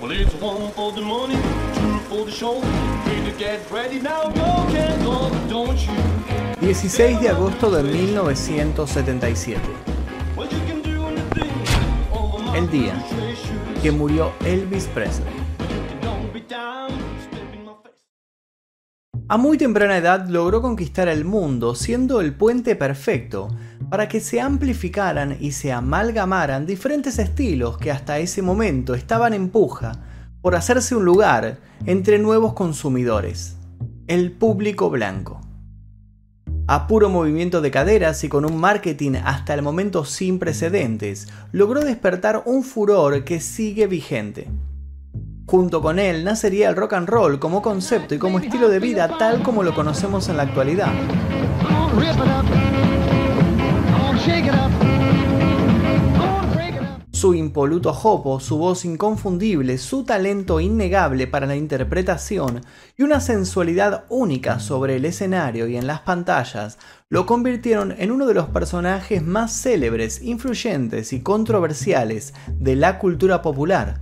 Well, 0.00 0.12
it's 0.12 0.32
one 0.40 0.70
for 0.76 0.92
the 0.92 1.00
money, 1.00 1.34
two 1.74 1.98
for 2.08 2.24
the 2.24 2.30
show. 2.30 2.60
Three 3.04 3.32
to 3.32 3.36
get 3.36 3.68
ready 3.68 3.98
now, 4.00 4.28
go, 4.28 4.64
can't 4.70 5.02
go, 5.02 5.28
don't 5.50 5.76
you? 5.76 5.92
16 6.72 7.20
de 7.20 7.28
agosto 7.28 7.68
de 7.68 7.82
1977. 7.82 9.60
Well, 10.36 10.48
you 10.52 10.60
can 10.68 10.82
do 10.82 11.04
anything 11.04 11.50
over 12.12 12.38
my 12.44 12.58
El 12.58 12.70
día 12.70 12.94
que 13.82 13.90
murió 13.90 14.32
Elvis 14.44 14.86
Presley. 14.86 15.48
A 19.30 19.36
muy 19.36 19.58
temprana 19.58 19.98
edad 19.98 20.28
logró 20.28 20.62
conquistar 20.62 21.08
el 21.08 21.24
mundo, 21.24 21.74
siendo 21.74 22.20
el 22.20 22.34
puente 22.34 22.76
perfecto 22.76 23.48
para 23.90 24.08
que 24.08 24.20
se 24.20 24.40
amplificaran 24.40 25.36
y 25.40 25.52
se 25.52 25.72
amalgamaran 25.72 26.66
diferentes 26.66 27.18
estilos 27.18 27.78
que 27.78 27.90
hasta 27.90 28.18
ese 28.18 28.42
momento 28.42 28.94
estaban 28.94 29.34
en 29.34 29.48
puja 29.48 29.92
por 30.40 30.54
hacerse 30.54 30.94
un 30.94 31.04
lugar 31.04 31.58
entre 31.86 32.18
nuevos 32.18 32.52
consumidores, 32.52 33.56
el 34.06 34.32
público 34.32 34.90
blanco. 34.90 35.40
A 36.66 36.86
puro 36.86 37.08
movimiento 37.08 37.62
de 37.62 37.70
caderas 37.70 38.22
y 38.24 38.28
con 38.28 38.44
un 38.44 38.58
marketing 38.58 39.12
hasta 39.24 39.54
el 39.54 39.62
momento 39.62 40.04
sin 40.04 40.38
precedentes, 40.38 41.26
logró 41.50 41.80
despertar 41.80 42.42
un 42.44 42.62
furor 42.62 43.24
que 43.24 43.40
sigue 43.40 43.86
vigente. 43.86 44.48
Junto 45.46 45.80
con 45.80 45.98
él 45.98 46.24
nacería 46.24 46.68
el 46.68 46.76
rock 46.76 46.92
and 46.92 47.08
roll 47.08 47.38
como 47.38 47.62
concepto 47.62 48.14
y 48.14 48.18
como 48.18 48.38
estilo 48.38 48.68
de 48.68 48.80
vida 48.80 49.16
tal 49.18 49.42
como 49.42 49.62
lo 49.62 49.74
conocemos 49.74 50.28
en 50.28 50.36
la 50.36 50.42
actualidad. 50.42 50.92
Su 57.18 57.34
impoluto 57.34 57.92
jopo, 57.92 58.38
su 58.38 58.58
voz 58.58 58.84
inconfundible, 58.84 59.78
su 59.78 60.04
talento 60.04 60.60
innegable 60.60 61.26
para 61.26 61.46
la 61.46 61.56
interpretación 61.56 62.60
y 62.96 63.02
una 63.02 63.18
sensualidad 63.18 64.04
única 64.08 64.60
sobre 64.60 64.94
el 64.94 65.04
escenario 65.04 65.66
y 65.66 65.76
en 65.76 65.88
las 65.88 66.02
pantallas 66.02 66.78
lo 67.08 67.26
convirtieron 67.26 67.92
en 67.98 68.12
uno 68.12 68.24
de 68.24 68.34
los 68.34 68.50
personajes 68.50 69.20
más 69.24 69.52
célebres, 69.52 70.22
influyentes 70.22 71.12
y 71.12 71.20
controversiales 71.20 72.34
de 72.52 72.76
la 72.76 73.00
cultura 73.00 73.42
popular. 73.42 73.98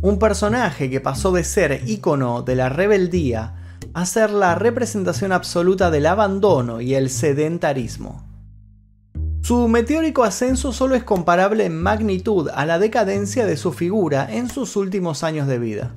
Un 0.00 0.18
personaje 0.18 0.90
que 0.90 1.00
pasó 1.00 1.30
de 1.30 1.44
ser 1.44 1.82
ícono 1.86 2.42
de 2.42 2.56
la 2.56 2.68
rebeldía 2.68 3.78
a 3.94 4.06
ser 4.06 4.30
la 4.30 4.56
representación 4.56 5.30
absoluta 5.30 5.92
del 5.92 6.06
abandono 6.06 6.80
y 6.80 6.96
el 6.96 7.10
sedentarismo. 7.10 8.25
Su 9.46 9.68
meteórico 9.68 10.24
ascenso 10.24 10.72
solo 10.72 10.96
es 10.96 11.04
comparable 11.04 11.66
en 11.66 11.80
magnitud 11.80 12.48
a 12.52 12.66
la 12.66 12.80
decadencia 12.80 13.46
de 13.46 13.56
su 13.56 13.72
figura 13.72 14.26
en 14.28 14.48
sus 14.48 14.74
últimos 14.74 15.22
años 15.22 15.46
de 15.46 15.60
vida. 15.60 15.94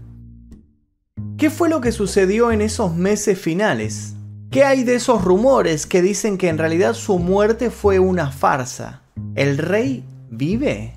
¿Qué 1.35 1.49
fue 1.49 1.67
lo 1.67 1.81
que 1.81 1.91
sucedió 1.91 2.51
en 2.51 2.61
esos 2.61 2.95
meses 2.95 3.39
finales? 3.39 4.13
¿Qué 4.51 4.65
hay 4.65 4.83
de 4.83 4.93
esos 4.93 5.23
rumores 5.23 5.87
que 5.87 6.03
dicen 6.03 6.37
que 6.37 6.47
en 6.47 6.59
realidad 6.59 6.93
su 6.93 7.17
muerte 7.17 7.71
fue 7.71 7.97
una 7.97 8.29
farsa? 8.29 9.01
¿El 9.33 9.57
rey 9.57 10.03
vive? 10.29 10.93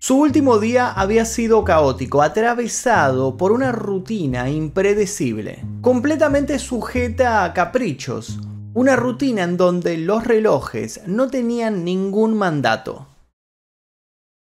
Su 0.00 0.16
último 0.16 0.58
día 0.58 0.90
había 0.90 1.24
sido 1.24 1.62
caótico, 1.62 2.22
atravesado 2.22 3.36
por 3.36 3.52
una 3.52 3.70
rutina 3.70 4.50
impredecible, 4.50 5.64
completamente 5.80 6.58
sujeta 6.58 7.44
a 7.44 7.52
caprichos, 7.52 8.40
una 8.74 8.96
rutina 8.96 9.44
en 9.44 9.56
donde 9.56 9.96
los 9.96 10.24
relojes 10.24 11.02
no 11.06 11.28
tenían 11.28 11.84
ningún 11.84 12.36
mandato. 12.36 13.06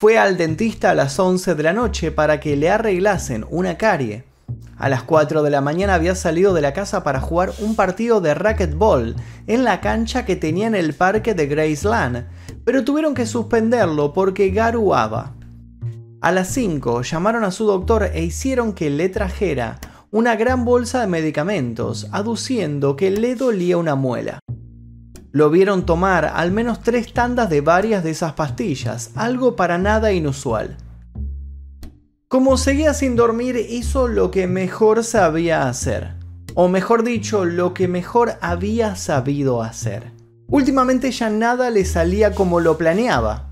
Fue 0.00 0.18
al 0.18 0.36
dentista 0.36 0.90
a 0.90 0.94
las 0.96 1.16
11 1.18 1.54
de 1.54 1.62
la 1.62 1.72
noche 1.72 2.10
para 2.10 2.40
que 2.40 2.56
le 2.56 2.68
arreglasen 2.68 3.46
una 3.50 3.78
carie. 3.78 4.24
A 4.78 4.88
las 4.88 5.04
4 5.04 5.44
de 5.44 5.50
la 5.50 5.60
mañana 5.60 5.94
había 5.94 6.16
salido 6.16 6.54
de 6.54 6.60
la 6.60 6.72
casa 6.72 7.04
para 7.04 7.20
jugar 7.20 7.52
un 7.60 7.76
partido 7.76 8.20
de 8.20 8.34
racquetball 8.34 9.14
en 9.46 9.62
la 9.62 9.80
cancha 9.80 10.26
que 10.26 10.34
tenía 10.34 10.66
en 10.66 10.74
el 10.74 10.92
parque 10.92 11.32
de 11.32 11.46
Graceland, 11.46 12.26
pero 12.64 12.84
tuvieron 12.84 13.14
que 13.14 13.26
suspenderlo 13.26 14.12
porque 14.12 14.50
garuaba. 14.50 15.34
A 16.20 16.32
las 16.32 16.48
5 16.48 17.02
llamaron 17.02 17.44
a 17.44 17.52
su 17.52 17.64
doctor 17.64 18.10
e 18.12 18.24
hicieron 18.24 18.72
que 18.72 18.90
le 18.90 19.08
trajera 19.08 19.78
una 20.16 20.34
gran 20.34 20.64
bolsa 20.64 21.02
de 21.02 21.08
medicamentos, 21.08 22.08
aduciendo 22.10 22.96
que 22.96 23.10
le 23.10 23.34
dolía 23.34 23.76
una 23.76 23.96
muela. 23.96 24.40
Lo 25.30 25.50
vieron 25.50 25.84
tomar 25.84 26.24
al 26.24 26.52
menos 26.52 26.80
tres 26.80 27.12
tandas 27.12 27.50
de 27.50 27.60
varias 27.60 28.02
de 28.02 28.12
esas 28.12 28.32
pastillas, 28.32 29.10
algo 29.14 29.56
para 29.56 29.76
nada 29.76 30.14
inusual. 30.14 30.78
Como 32.28 32.56
seguía 32.56 32.94
sin 32.94 33.14
dormir, 33.14 33.56
hizo 33.68 34.08
lo 34.08 34.30
que 34.30 34.46
mejor 34.46 35.04
sabía 35.04 35.68
hacer. 35.68 36.14
O 36.54 36.68
mejor 36.68 37.04
dicho, 37.04 37.44
lo 37.44 37.74
que 37.74 37.86
mejor 37.86 38.38
había 38.40 38.96
sabido 38.96 39.62
hacer. 39.62 40.12
Últimamente 40.48 41.10
ya 41.10 41.28
nada 41.28 41.68
le 41.68 41.84
salía 41.84 42.34
como 42.34 42.60
lo 42.60 42.78
planeaba, 42.78 43.50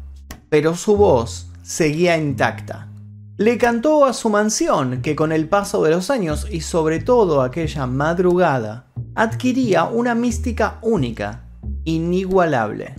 pero 0.48 0.74
su 0.76 0.96
voz 0.96 1.48
seguía 1.62 2.16
intacta. 2.16 2.88
Le 3.36 3.58
cantó 3.58 4.04
a 4.04 4.12
su 4.12 4.30
mansión, 4.30 5.02
que 5.02 5.16
con 5.16 5.32
el 5.32 5.48
paso 5.48 5.82
de 5.82 5.90
los 5.90 6.08
años 6.08 6.46
y 6.52 6.60
sobre 6.60 7.00
todo 7.00 7.42
aquella 7.42 7.84
madrugada, 7.88 8.86
adquiría 9.16 9.86
una 9.86 10.14
mística 10.14 10.78
única, 10.82 11.42
inigualable. 11.82 12.94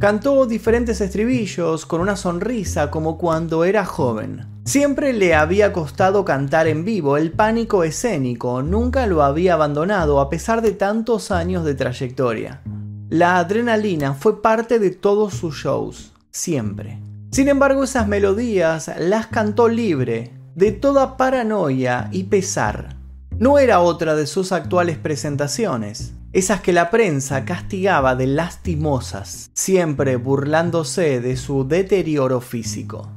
Cantó 0.00 0.46
diferentes 0.46 1.00
estribillos 1.00 1.86
con 1.86 2.00
una 2.00 2.16
sonrisa 2.16 2.90
como 2.90 3.16
cuando 3.16 3.62
era 3.62 3.84
joven. 3.84 4.44
Siempre 4.64 5.12
le 5.12 5.36
había 5.36 5.72
costado 5.72 6.24
cantar 6.24 6.66
en 6.66 6.84
vivo, 6.84 7.16
el 7.16 7.30
pánico 7.30 7.84
escénico 7.84 8.62
nunca 8.62 9.06
lo 9.06 9.22
había 9.22 9.54
abandonado 9.54 10.20
a 10.20 10.28
pesar 10.30 10.62
de 10.62 10.72
tantos 10.72 11.30
años 11.30 11.64
de 11.64 11.76
trayectoria. 11.76 12.60
La 13.08 13.38
adrenalina 13.38 14.14
fue 14.14 14.42
parte 14.42 14.80
de 14.80 14.90
todos 14.90 15.34
sus 15.34 15.54
shows, 15.54 16.12
siempre. 16.32 16.98
Sin 17.30 17.48
embargo, 17.48 17.84
esas 17.84 18.08
melodías 18.08 18.90
las 18.98 19.28
cantó 19.28 19.68
libre, 19.68 20.32
de 20.56 20.72
toda 20.72 21.16
paranoia 21.16 22.08
y 22.10 22.24
pesar. 22.24 22.96
No 23.38 23.58
era 23.58 23.80
otra 23.80 24.16
de 24.16 24.26
sus 24.26 24.50
actuales 24.50 24.98
presentaciones, 24.98 26.12
esas 26.32 26.60
que 26.60 26.72
la 26.72 26.90
prensa 26.90 27.44
castigaba 27.44 28.16
de 28.16 28.26
lastimosas, 28.26 29.50
siempre 29.54 30.16
burlándose 30.16 31.20
de 31.20 31.36
su 31.36 31.66
deterioro 31.66 32.40
físico. 32.40 33.08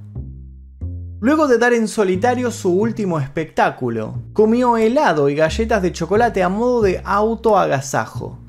Luego 1.19 1.47
de 1.47 1.57
dar 1.57 1.73
en 1.73 1.87
solitario 1.87 2.51
su 2.51 2.71
último 2.71 3.19
espectáculo, 3.19 4.21
comió 4.33 4.77
helado 4.77 5.29
y 5.29 5.35
galletas 5.35 5.81
de 5.81 5.91
chocolate 5.91 6.43
a 6.43 6.49
modo 6.49 6.81
de 6.81 7.01
autoagasajo. 7.03 8.39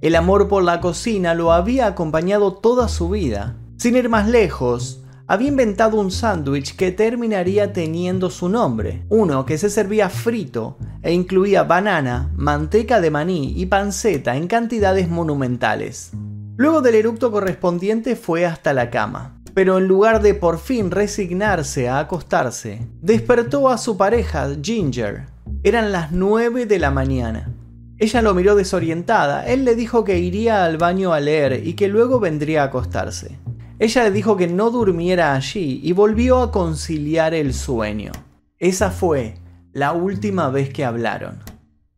El 0.00 0.14
amor 0.14 0.48
por 0.48 0.62
la 0.62 0.80
cocina 0.80 1.34
lo 1.34 1.52
había 1.52 1.86
acompañado 1.86 2.54
toda 2.54 2.88
su 2.88 3.08
vida. 3.08 3.56
Sin 3.78 3.94
ir 3.94 4.08
más 4.08 4.26
lejos, 4.26 5.04
había 5.28 5.46
inventado 5.46 6.00
un 6.00 6.10
sándwich 6.10 6.74
que 6.74 6.90
terminaría 6.90 7.72
teniendo 7.72 8.28
su 8.28 8.48
nombre, 8.48 9.04
uno 9.08 9.46
que 9.46 9.56
se 9.56 9.70
servía 9.70 10.10
frito 10.10 10.78
e 11.00 11.12
incluía 11.12 11.62
banana, 11.62 12.32
manteca 12.34 13.00
de 13.00 13.12
maní 13.12 13.52
y 13.56 13.66
panceta 13.66 14.36
en 14.36 14.48
cantidades 14.48 15.08
monumentales. 15.08 16.10
Luego 16.56 16.80
del 16.80 16.96
eructo 16.96 17.30
correspondiente 17.30 18.16
fue 18.16 18.46
hasta 18.46 18.72
la 18.72 18.90
cama, 18.90 19.40
pero 19.54 19.78
en 19.78 19.86
lugar 19.86 20.22
de 20.22 20.34
por 20.34 20.58
fin 20.58 20.90
resignarse 20.90 21.88
a 21.88 22.00
acostarse, 22.00 22.84
despertó 23.00 23.68
a 23.68 23.78
su 23.78 23.96
pareja, 23.96 24.48
Ginger. 24.60 25.26
Eran 25.62 25.92
las 25.92 26.10
9 26.10 26.66
de 26.66 26.80
la 26.80 26.90
mañana. 26.90 27.54
Ella 27.96 28.22
lo 28.22 28.34
miró 28.34 28.56
desorientada, 28.56 29.46
él 29.46 29.64
le 29.64 29.76
dijo 29.76 30.02
que 30.02 30.18
iría 30.18 30.64
al 30.64 30.78
baño 30.78 31.12
a 31.12 31.20
leer 31.20 31.64
y 31.64 31.74
que 31.74 31.86
luego 31.86 32.18
vendría 32.18 32.62
a 32.62 32.66
acostarse. 32.66 33.38
Ella 33.80 34.02
le 34.04 34.10
dijo 34.10 34.36
que 34.36 34.48
no 34.48 34.70
durmiera 34.70 35.34
allí 35.34 35.80
y 35.84 35.92
volvió 35.92 36.40
a 36.40 36.50
conciliar 36.50 37.32
el 37.32 37.54
sueño. 37.54 38.10
Esa 38.58 38.90
fue 38.90 39.36
la 39.72 39.92
última 39.92 40.50
vez 40.50 40.70
que 40.70 40.84
hablaron. 40.84 41.38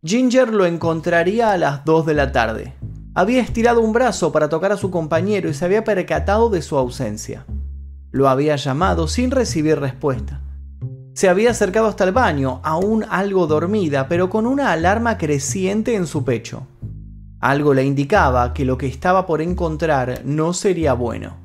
Ginger 0.03 0.53
lo 0.53 0.67
encontraría 0.67 1.53
a 1.53 1.57
las 1.57 1.85
2 1.87 2.05
de 2.05 2.15
la 2.15 2.33
tarde. 2.33 2.75
Había 3.15 3.41
estirado 3.41 3.81
un 3.81 3.95
brazo 3.95 4.31
para 4.31 4.51
tocar 4.51 4.73
a 4.73 4.77
su 4.77 4.91
compañero 4.91 5.49
y 5.49 5.55
se 5.55 5.65
había 5.65 5.83
percatado 5.83 6.51
de 6.51 6.61
su 6.61 6.77
ausencia. 6.77 7.47
Lo 8.11 8.29
había 8.29 8.57
llamado 8.57 9.09
sin 9.09 9.31
recibir 9.31 9.81
respuesta. 9.81 10.43
Se 11.15 11.31
había 11.31 11.51
acercado 11.51 11.87
hasta 11.87 12.05
el 12.05 12.13
baño, 12.13 12.61
aún 12.63 13.07
algo 13.09 13.47
dormida, 13.47 14.07
pero 14.07 14.29
con 14.29 14.47
una 14.47 14.73
alarma 14.73 15.17
creciente 15.17 15.95
en 15.95 16.07
su 16.07 16.25
pecho. 16.25 16.67
Algo 17.41 17.73
le 17.73 17.85
indicaba 17.85 18.53
que 18.53 18.67
lo 18.67 18.77
que 18.77 18.87
estaba 18.87 19.27
por 19.27 19.41
encontrar 19.41 20.23
no 20.25 20.53
sería 20.53 20.93
bueno. 20.93 21.40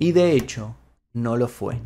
Y 0.00 0.12
de 0.12 0.32
hecho, 0.32 0.76
no 1.12 1.36
lo 1.36 1.46
fue. 1.46 1.78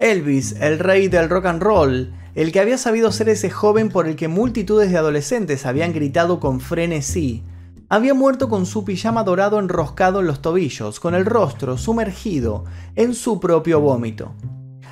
Elvis, 0.00 0.60
el 0.60 0.80
rey 0.80 1.06
del 1.06 1.30
rock 1.30 1.46
and 1.46 1.62
roll, 1.62 2.12
el 2.34 2.50
que 2.50 2.58
había 2.58 2.76
sabido 2.76 3.12
ser 3.12 3.28
ese 3.28 3.48
joven 3.48 3.90
por 3.90 4.08
el 4.08 4.16
que 4.16 4.26
multitudes 4.26 4.90
de 4.90 4.98
adolescentes 4.98 5.64
habían 5.64 5.92
gritado 5.92 6.40
con 6.40 6.58
frenesí, 6.58 7.44
había 7.88 8.12
muerto 8.12 8.48
con 8.48 8.66
su 8.66 8.84
pijama 8.84 9.22
dorado 9.22 9.60
enroscado 9.60 10.18
en 10.18 10.26
los 10.26 10.42
tobillos, 10.42 10.98
con 10.98 11.14
el 11.14 11.24
rostro 11.24 11.78
sumergido 11.78 12.64
en 12.96 13.14
su 13.14 13.38
propio 13.38 13.80
vómito. 13.80 14.34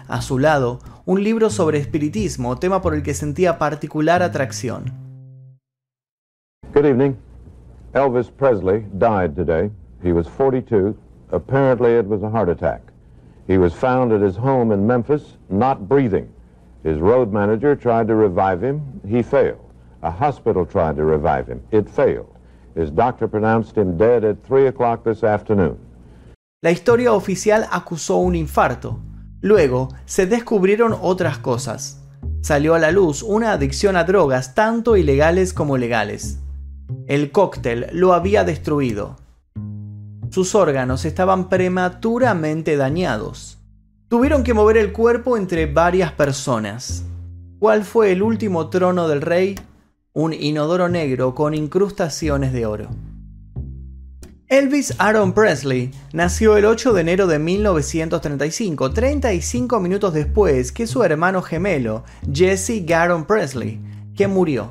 A 0.06 0.22
su 0.22 0.38
lado, 0.38 0.78
un 1.04 1.24
libro 1.24 1.50
sobre 1.50 1.78
espiritismo, 1.78 2.60
tema 2.60 2.80
por 2.80 2.94
el 2.94 3.02
que 3.02 3.14
sentía 3.14 3.58
particular 3.58 4.22
atracción. 4.22 4.92
Good 6.72 6.84
evening. 6.84 7.16
Elvis 7.92 8.30
Presley 8.30 8.86
died 8.96 9.34
today. 9.34 9.68
He 10.00 10.12
was 10.12 10.28
42. 10.28 10.94
Apparently, 11.30 11.92
it 11.92 12.06
was 12.06 12.22
a 12.22 12.30
heart 12.30 12.48
attack. 12.48 12.82
He 13.46 13.58
was 13.58 13.74
found 13.74 14.12
at 14.12 14.20
his 14.20 14.36
home 14.36 14.72
in 14.72 14.86
Memphis, 14.86 15.36
not 15.48 15.88
breathing. 15.88 16.28
His 16.82 16.98
road 16.98 17.32
manager 17.32 17.74
tried 17.76 18.06
to 18.08 18.14
revive 18.14 18.62
him. 18.62 18.80
He 19.06 19.22
failed. 19.22 19.60
A 20.02 20.10
hospital 20.10 20.64
tried 20.64 20.96
to 20.96 21.04
revive 21.04 21.46
him. 21.46 21.60
It 21.70 21.88
failed. 21.88 22.32
His 22.74 22.90
doctor 22.90 23.26
pronounced 23.28 23.76
him 23.76 23.96
dead 23.96 24.24
at 24.24 24.42
3 24.44 24.68
o'clock 24.68 25.04
this 25.04 25.24
afternoon. 25.24 25.78
La 26.62 26.70
historia 26.70 27.12
oficial 27.12 27.66
acusó 27.70 28.16
un 28.16 28.34
infarto. 28.34 29.00
Luego 29.40 29.88
se 30.04 30.26
descubrieron 30.26 30.94
otras 31.00 31.38
cosas. 31.38 32.02
Salió 32.40 32.74
a 32.74 32.78
la 32.78 32.90
luz 32.90 33.22
una 33.22 33.52
adicción 33.52 33.96
a 33.96 34.04
drogas 34.04 34.54
tanto 34.54 34.96
ilegales 34.96 35.52
como 35.52 35.76
legales. 35.76 36.40
El 37.06 37.32
cóctel 37.32 37.86
lo 37.92 38.12
había 38.12 38.44
destruido. 38.44 39.16
Sus 40.36 40.54
órganos 40.54 41.06
estaban 41.06 41.48
prematuramente 41.48 42.76
dañados. 42.76 43.56
Tuvieron 44.08 44.44
que 44.44 44.52
mover 44.52 44.76
el 44.76 44.92
cuerpo 44.92 45.38
entre 45.38 45.64
varias 45.64 46.12
personas. 46.12 47.06
¿Cuál 47.58 47.84
fue 47.84 48.12
el 48.12 48.20
último 48.20 48.68
trono 48.68 49.08
del 49.08 49.22
rey? 49.22 49.58
Un 50.12 50.34
inodoro 50.34 50.90
negro 50.90 51.34
con 51.34 51.54
incrustaciones 51.54 52.52
de 52.52 52.66
oro. 52.66 52.88
Elvis 54.48 54.94
Aaron 54.98 55.32
Presley 55.32 55.90
nació 56.12 56.58
el 56.58 56.66
8 56.66 56.92
de 56.92 57.00
enero 57.00 57.26
de 57.26 57.38
1935, 57.38 58.90
35 58.90 59.80
minutos 59.80 60.12
después 60.12 60.70
que 60.70 60.86
su 60.86 61.02
hermano 61.02 61.40
gemelo, 61.40 62.04
Jesse 62.30 62.84
Garon 62.84 63.24
Presley, 63.24 63.80
que 64.14 64.28
murió. 64.28 64.70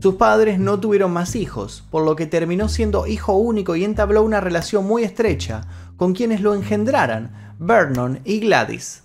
Sus 0.00 0.16
padres 0.16 0.58
no 0.58 0.80
tuvieron 0.80 1.12
más 1.12 1.34
hijos, 1.34 1.84
por 1.90 2.04
lo 2.04 2.16
que 2.16 2.26
terminó 2.26 2.68
siendo 2.68 3.06
hijo 3.06 3.34
único 3.34 3.76
y 3.76 3.84
entabló 3.84 4.22
una 4.22 4.40
relación 4.40 4.84
muy 4.84 5.02
estrecha 5.02 5.62
con 5.96 6.14
quienes 6.14 6.40
lo 6.40 6.54
engendraran, 6.54 7.54
Vernon 7.58 8.20
y 8.24 8.40
Gladys. 8.40 9.02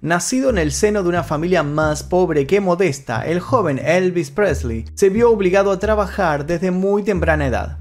Nacido 0.00 0.50
en 0.50 0.58
el 0.58 0.72
seno 0.72 1.02
de 1.02 1.08
una 1.10 1.22
familia 1.22 1.62
más 1.62 2.02
pobre 2.02 2.46
que 2.46 2.60
modesta, 2.60 3.26
el 3.26 3.40
joven 3.40 3.78
Elvis 3.78 4.30
Presley 4.30 4.84
se 4.94 5.10
vio 5.10 5.30
obligado 5.30 5.70
a 5.70 5.78
trabajar 5.78 6.46
desde 6.46 6.70
muy 6.70 7.02
temprana 7.02 7.46
edad. 7.46 7.78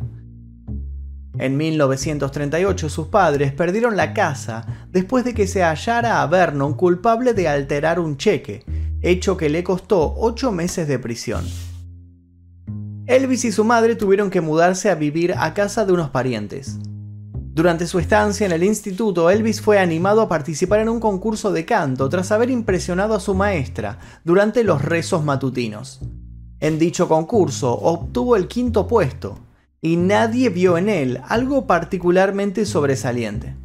En 1.39 1.57
1938 1.57 2.89
sus 2.89 3.07
padres 3.07 3.53
perdieron 3.53 3.95
la 3.95 4.13
casa 4.13 4.86
después 4.92 5.24
de 5.24 5.33
que 5.33 5.48
se 5.48 5.63
hallara 5.63 6.21
a 6.21 6.27
Vernon 6.27 6.74
culpable 6.74 7.33
de 7.33 7.48
alterar 7.48 8.00
un 8.00 8.18
cheque, 8.18 8.65
hecho 9.01 9.38
que 9.38 9.50
le 9.50 9.63
costó 9.63 10.13
8 10.18 10.51
meses 10.51 10.88
de 10.88 11.00
prisión. 11.00 11.44
Elvis 13.07 13.45
y 13.45 13.51
su 13.51 13.63
madre 13.63 13.95
tuvieron 13.95 14.30
que 14.30 14.42
mudarse 14.42 14.89
a 14.89 14.95
vivir 14.95 15.33
a 15.38 15.53
casa 15.53 15.86
de 15.86 15.94
unos 15.94 16.12
parientes. 16.12 16.77
Durante 17.53 17.88
su 17.88 18.00
estancia 18.00 18.45
en 18.45 18.51
el 18.51 18.63
instituto, 18.63 19.30
Elvis 19.30 19.59
fue 19.59 19.80
animado 19.80 20.21
a 20.21 20.30
participar 20.30 20.80
en 20.80 20.89
un 20.89 21.00
concurso 21.00 21.51
de 21.51 21.65
canto 21.65 22.07
tras 22.09 22.31
haber 22.31 22.50
impresionado 22.50 23.13
a 23.13 23.19
su 23.19 23.33
maestra 23.33 24.00
durante 24.24 24.63
los 24.63 24.81
rezos 24.81 25.25
matutinos. 25.25 26.00
En 26.59 26.77
dicho 26.77 27.07
concurso 27.07 27.74
obtuvo 27.74 28.36
el 28.36 28.48
quinto 28.48 28.88
puesto, 28.88 29.39
y 29.81 29.98
nadie 29.98 30.50
vio 30.50 30.77
en 30.77 30.88
él 30.88 31.19
algo 31.27 31.65
particularmente 31.65 32.65
sobresaliente. 32.65 33.56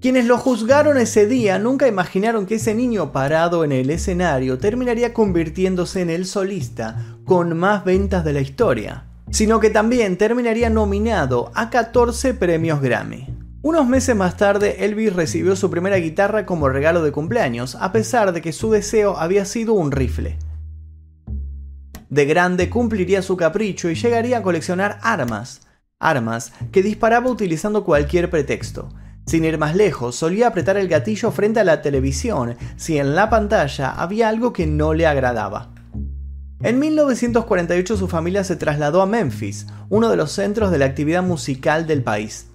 Quienes 0.00 0.26
lo 0.26 0.38
juzgaron 0.38 0.96
ese 0.96 1.26
día 1.26 1.58
nunca 1.58 1.88
imaginaron 1.88 2.46
que 2.46 2.54
ese 2.54 2.72
niño 2.72 3.10
parado 3.10 3.64
en 3.64 3.72
el 3.72 3.90
escenario 3.90 4.56
terminaría 4.58 5.12
convirtiéndose 5.12 6.02
en 6.02 6.10
el 6.10 6.24
solista 6.24 7.17
con 7.28 7.58
más 7.58 7.84
ventas 7.84 8.24
de 8.24 8.32
la 8.32 8.40
historia, 8.40 9.04
sino 9.30 9.60
que 9.60 9.68
también 9.68 10.16
terminaría 10.16 10.70
nominado 10.70 11.52
a 11.54 11.68
14 11.68 12.32
premios 12.32 12.80
Grammy. 12.80 13.26
Unos 13.60 13.86
meses 13.86 14.16
más 14.16 14.38
tarde, 14.38 14.86
Elvis 14.86 15.12
recibió 15.12 15.54
su 15.54 15.70
primera 15.70 15.96
guitarra 15.98 16.46
como 16.46 16.70
regalo 16.70 17.02
de 17.02 17.12
cumpleaños, 17.12 17.74
a 17.74 17.92
pesar 17.92 18.32
de 18.32 18.40
que 18.40 18.54
su 18.54 18.70
deseo 18.70 19.18
había 19.18 19.44
sido 19.44 19.74
un 19.74 19.92
rifle. 19.92 20.38
De 22.08 22.24
grande 22.24 22.70
cumpliría 22.70 23.20
su 23.20 23.36
capricho 23.36 23.90
y 23.90 23.94
llegaría 23.94 24.38
a 24.38 24.42
coleccionar 24.42 24.98
armas, 25.02 25.60
armas 25.98 26.54
que 26.72 26.82
disparaba 26.82 27.30
utilizando 27.30 27.84
cualquier 27.84 28.30
pretexto. 28.30 28.88
Sin 29.26 29.44
ir 29.44 29.58
más 29.58 29.76
lejos, 29.76 30.16
solía 30.16 30.48
apretar 30.48 30.78
el 30.78 30.88
gatillo 30.88 31.30
frente 31.30 31.60
a 31.60 31.64
la 31.64 31.82
televisión 31.82 32.56
si 32.76 32.96
en 32.96 33.14
la 33.14 33.28
pantalla 33.28 33.90
había 33.90 34.30
algo 34.30 34.54
que 34.54 34.66
no 34.66 34.94
le 34.94 35.06
agradaba. 35.06 35.74
En 36.60 36.80
1948 36.80 37.96
su 37.96 38.08
familia 38.08 38.42
se 38.42 38.56
trasladó 38.56 39.00
a 39.00 39.06
Memphis, 39.06 39.68
uno 39.90 40.08
de 40.08 40.16
los 40.16 40.32
centros 40.32 40.72
de 40.72 40.78
la 40.78 40.86
actividad 40.86 41.22
musical 41.22 41.86
del 41.86 42.02
país. 42.02 42.48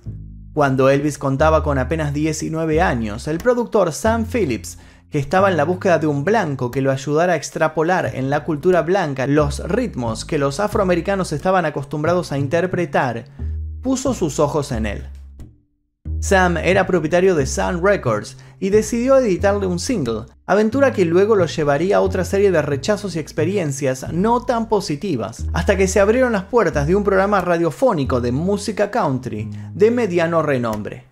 Cuando 0.53 0.89
Elvis 0.89 1.17
contaba 1.17 1.63
con 1.63 1.77
apenas 1.77 2.13
19 2.13 2.81
años, 2.81 3.29
el 3.29 3.37
productor 3.37 3.93
Sam 3.93 4.25
Phillips 4.25 4.77
que 5.09 5.19
estaba 5.19 5.49
en 5.49 5.57
la 5.57 5.63
búsqueda 5.63 5.99
de 5.99 6.07
un 6.07 6.25
blanco 6.25 6.69
que 6.69 6.81
lo 6.81 6.91
ayudara 6.91 7.33
a 7.33 7.35
extrapolar 7.37 8.11
en 8.15 8.29
la 8.29 8.43
cultura 8.43 8.81
blanca 8.81 9.25
los 9.25 9.59
ritmos 9.59 10.25
que 10.25 10.39
los 10.39 10.59
afroamericanos 10.59 11.31
estaban 11.31 11.65
acostumbrados 11.65 12.31
a 12.31 12.39
interpretar, 12.39 13.25
puso 13.81 14.13
sus 14.13 14.39
ojos 14.39 14.71
en 14.73 14.85
él. 14.85 15.03
Sam 16.19 16.57
era 16.57 16.87
propietario 16.87 17.35
de 17.35 17.45
Sun 17.45 17.85
Records 17.85 18.37
y 18.63 18.69
decidió 18.69 19.17
editarle 19.17 19.67
un 19.67 19.77
single, 19.77 20.21
aventura 20.45 20.93
que 20.93 21.03
luego 21.03 21.35
lo 21.35 21.47
llevaría 21.47 21.97
a 21.97 22.01
otra 22.01 22.23
serie 22.23 22.49
de 22.49 22.61
rechazos 22.61 23.13
y 23.13 23.19
experiencias 23.19 24.07
no 24.13 24.45
tan 24.45 24.69
positivas, 24.69 25.45
hasta 25.51 25.75
que 25.75 25.89
se 25.89 25.99
abrieron 25.99 26.31
las 26.31 26.45
puertas 26.45 26.87
de 26.87 26.95
un 26.95 27.03
programa 27.03 27.41
radiofónico 27.41 28.21
de 28.21 28.31
música 28.31 28.89
country 28.89 29.49
de 29.73 29.91
mediano 29.91 30.41
renombre. 30.41 31.03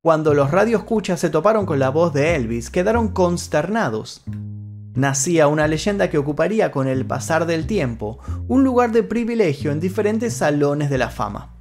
Cuando 0.00 0.32
los 0.32 0.52
radioescuchas 0.52 1.18
se 1.18 1.28
toparon 1.28 1.66
con 1.66 1.80
la 1.80 1.90
voz 1.90 2.12
de 2.12 2.36
Elvis, 2.36 2.70
quedaron 2.70 3.08
consternados. 3.08 4.22
Nacía 4.94 5.48
una 5.48 5.66
leyenda 5.66 6.08
que 6.08 6.18
ocuparía 6.18 6.70
con 6.70 6.86
el 6.86 7.04
pasar 7.04 7.46
del 7.46 7.66
tiempo 7.66 8.20
un 8.46 8.62
lugar 8.62 8.92
de 8.92 9.02
privilegio 9.02 9.72
en 9.72 9.80
diferentes 9.80 10.34
salones 10.34 10.88
de 10.88 10.98
la 10.98 11.10
fama. 11.10 11.55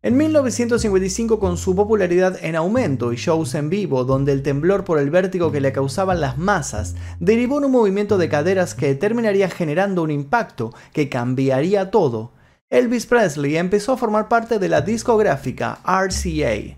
En 0.00 0.16
1955, 0.16 1.40
con 1.40 1.56
su 1.56 1.74
popularidad 1.74 2.38
en 2.40 2.54
aumento 2.54 3.12
y 3.12 3.16
shows 3.16 3.56
en 3.56 3.68
vivo 3.68 4.04
donde 4.04 4.30
el 4.30 4.44
temblor 4.44 4.84
por 4.84 5.00
el 5.00 5.10
vértigo 5.10 5.50
que 5.50 5.60
le 5.60 5.72
causaban 5.72 6.20
las 6.20 6.38
masas 6.38 6.94
derivó 7.18 7.58
en 7.58 7.64
un 7.64 7.72
movimiento 7.72 8.16
de 8.16 8.28
caderas 8.28 8.76
que 8.76 8.94
terminaría 8.94 9.50
generando 9.50 10.04
un 10.04 10.12
impacto 10.12 10.72
que 10.92 11.08
cambiaría 11.08 11.90
todo, 11.90 12.32
Elvis 12.70 13.06
Presley 13.06 13.56
empezó 13.56 13.94
a 13.94 13.96
formar 13.96 14.28
parte 14.28 14.60
de 14.60 14.68
la 14.68 14.82
discográfica 14.82 15.80
RCA. 15.84 16.76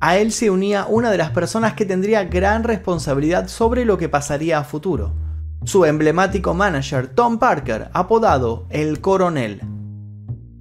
A 0.00 0.16
él 0.16 0.32
se 0.32 0.48
unía 0.48 0.86
una 0.88 1.10
de 1.10 1.18
las 1.18 1.32
personas 1.32 1.74
que 1.74 1.84
tendría 1.84 2.24
gran 2.24 2.64
responsabilidad 2.64 3.48
sobre 3.48 3.84
lo 3.84 3.98
que 3.98 4.08
pasaría 4.08 4.58
a 4.58 4.64
futuro, 4.64 5.12
su 5.64 5.84
emblemático 5.84 6.54
manager 6.54 7.08
Tom 7.08 7.38
Parker, 7.38 7.90
apodado 7.92 8.66
el 8.70 9.02
Coronel. 9.02 9.75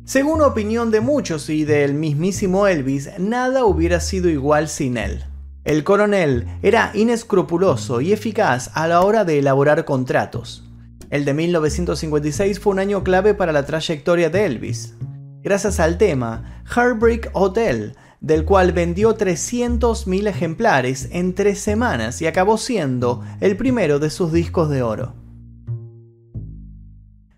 Según 0.06 0.44
opinión 0.44 0.92
de 0.92 1.02
muchos 1.02 1.50
y 1.50 1.66
del 1.66 1.96
mismísimo 1.96 2.68
Elvis, 2.68 3.10
nada 3.18 3.66
hubiera 3.66 4.00
sido 4.00 4.30
igual 4.30 4.70
sin 4.70 4.98
él. 4.98 5.24
El 5.64 5.84
coronel 5.84 6.46
era 6.62 6.92
inescrupuloso 6.94 8.02
y 8.02 8.14
eficaz 8.14 8.70
a 8.76 8.88
la 8.88 9.02
hora 9.02 9.26
de 9.26 9.40
elaborar 9.40 9.84
contratos. 9.84 10.64
El 11.10 11.26
de 11.26 11.34
1956 11.34 12.60
fue 12.60 12.74
un 12.74 12.80
año 12.80 13.04
clave 13.04 13.34
para 13.34 13.52
la 13.52 13.66
trayectoria 13.66 14.30
de 14.30 14.46
Elvis. 14.46 14.94
Gracias 15.42 15.80
al 15.80 15.98
tema 15.98 16.64
Heartbreak 16.70 17.32
Hotel, 17.34 17.96
del 18.22 18.46
cual 18.46 18.74
vendió 18.74 19.18
300.000 19.18 20.28
ejemplares 20.28 21.10
en 21.14 21.34
tres 21.34 21.60
semanas 21.60 22.22
y 22.22 22.28
acabó 22.28 22.60
siendo 22.60 23.24
el 23.42 23.58
primero 23.58 23.98
de 23.98 24.12
sus 24.12 24.32
discos 24.32 24.70
de 24.70 24.84
oro. 24.84 25.25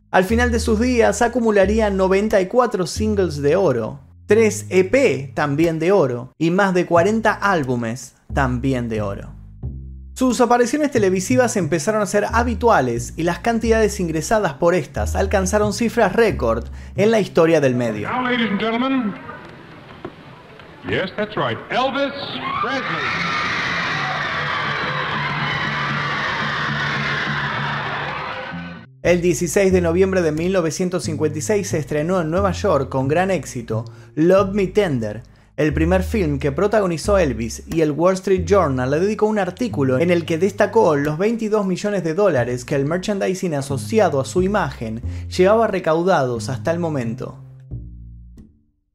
Al 0.10 0.24
final 0.24 0.52
de 0.52 0.62
sus 0.62 0.80
días 0.80 1.22
acumularía 1.22 1.90
94 1.90 2.88
singles 2.88 3.42
de 3.42 3.58
oro, 3.58 4.00
3 4.28 4.68
EP 4.70 5.34
también 5.34 5.80
de 5.80 5.92
oro 5.92 6.32
y 6.38 6.50
más 6.50 6.74
de 6.74 6.86
40 6.86 7.34
álbumes 7.34 8.16
también 8.34 8.88
de 8.88 9.02
oro. 9.02 9.34
Sus 10.14 10.40
apariciones 10.40 10.92
televisivas 10.92 11.58
empezaron 11.58 12.02
a 12.02 12.06
ser 12.06 12.26
habituales 12.32 13.16
y 13.18 13.24
las 13.24 13.40
cantidades 13.40 14.00
ingresadas 14.00 14.54
por 14.54 14.76
estas 14.76 15.16
alcanzaron 15.16 15.74
cifras 15.74 16.14
récord 16.14 16.66
en 16.96 17.12
la 17.12 17.20
historia 17.20 17.60
del 17.60 17.76
medio. 17.76 18.10
El 29.08 29.22
16 29.22 29.72
de 29.72 29.80
noviembre 29.80 30.22
de 30.22 30.34
1956 30.34 31.66
se 31.66 31.78
estrenó 31.78 32.20
en 32.20 32.30
Nueva 32.30 32.52
York 32.52 32.90
con 32.90 33.08
gran 33.08 33.32
éxito 33.32 33.86
Love 34.16 34.54
Me 34.54 34.68
Tender, 34.68 35.24
el 35.56 35.74
primer 35.74 36.04
film 36.04 36.40
que 36.40 36.52
protagonizó 36.52 37.18
Elvis, 37.18 37.64
y 37.74 37.80
el 37.80 37.92
Wall 37.92 38.16
Street 38.16 38.44
Journal 38.44 38.92
le 38.92 39.00
dedicó 39.00 39.28
un 39.28 39.40
artículo 39.40 39.98
en 39.98 40.12
el 40.12 40.26
que 40.26 40.38
destacó 40.38 40.98
los 40.98 41.18
22 41.18 41.66
millones 41.66 42.04
de 42.04 42.16
dólares 42.16 42.66
que 42.66 42.76
el 42.76 42.84
merchandising 42.84 43.54
asociado 43.54 44.20
a 44.20 44.26
su 44.26 44.42
imagen 44.42 45.02
llevaba 45.30 45.68
recaudados 45.68 46.50
hasta 46.50 46.72
el 46.72 46.80
momento. 46.80 47.38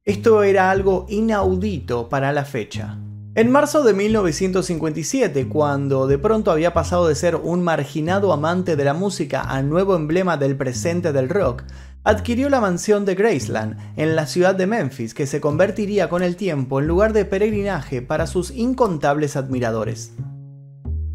Esto 0.05 0.43
era 0.43 0.71
algo 0.71 1.07
inaudito 1.09 2.11
para 2.11 2.33
la 2.33 2.45
fecha. 2.45 3.02
En 3.35 3.51
marzo 3.51 3.83
de 3.83 3.95
1957, 3.95 5.49
cuando 5.49 6.07
de 6.07 6.19
pronto 6.19 6.51
había 6.51 6.75
pasado 6.75 7.09
de 7.09 7.15
ser 7.15 7.37
un 7.37 7.65
marginado 7.65 8.31
amante 8.31 8.77
de 8.77 8.85
la 8.85 8.93
música 8.93 9.41
a 9.41 9.63
nuevo 9.63 9.97
emblema 9.97 10.37
del 10.37 10.55
presente 10.55 11.15
del 11.15 11.31
rock, 11.31 11.63
adquirió 12.05 12.51
la 12.51 12.61
mansión 12.61 13.07
de 13.07 13.15
Graceland 13.15 13.79
en 13.97 14.17
la 14.17 14.27
ciudad 14.27 14.55
de 14.55 14.67
Memphis, 14.67 15.15
que 15.15 15.27
se 15.27 15.41
convertiría 15.41 16.11
con 16.11 16.23
el 16.23 16.37
tiempo 16.37 16.79
en 16.79 16.87
lugar 16.87 17.15
de 17.15 17.25
peregrinaje 17.25 18.03
para 18.03 18.27
sus 18.27 18.51
incontables 18.51 19.35
admiradores. 19.35 20.13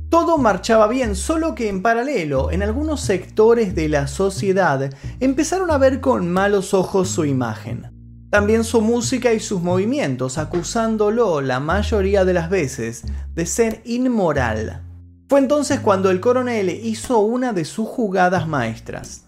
Todo 0.09 0.39
marchaba 0.39 0.87
bien, 0.87 1.15
solo 1.15 1.53
que 1.53 1.69
en 1.69 1.83
paralelo, 1.83 2.49
en 2.49 2.63
algunos 2.63 3.01
sectores 3.01 3.75
de 3.75 3.89
la 3.89 4.07
sociedad 4.07 4.89
empezaron 5.19 5.69
a 5.69 5.77
ver 5.77 6.01
con 6.01 6.31
malos 6.31 6.73
ojos 6.73 7.09
su 7.09 7.25
imagen. 7.25 7.96
También 8.37 8.63
su 8.63 8.81
música 8.81 9.33
y 9.33 9.39
sus 9.39 9.63
movimientos, 9.63 10.37
acusándolo 10.37 11.41
la 11.41 11.59
mayoría 11.59 12.23
de 12.23 12.33
las 12.33 12.51
veces 12.51 13.01
de 13.33 13.47
ser 13.47 13.81
inmoral. 13.83 14.83
Fue 15.27 15.39
entonces 15.39 15.79
cuando 15.79 16.11
el 16.11 16.19
coronel 16.19 16.69
hizo 16.69 17.17
una 17.17 17.51
de 17.51 17.65
sus 17.65 17.87
jugadas 17.87 18.47
maestras. 18.47 19.25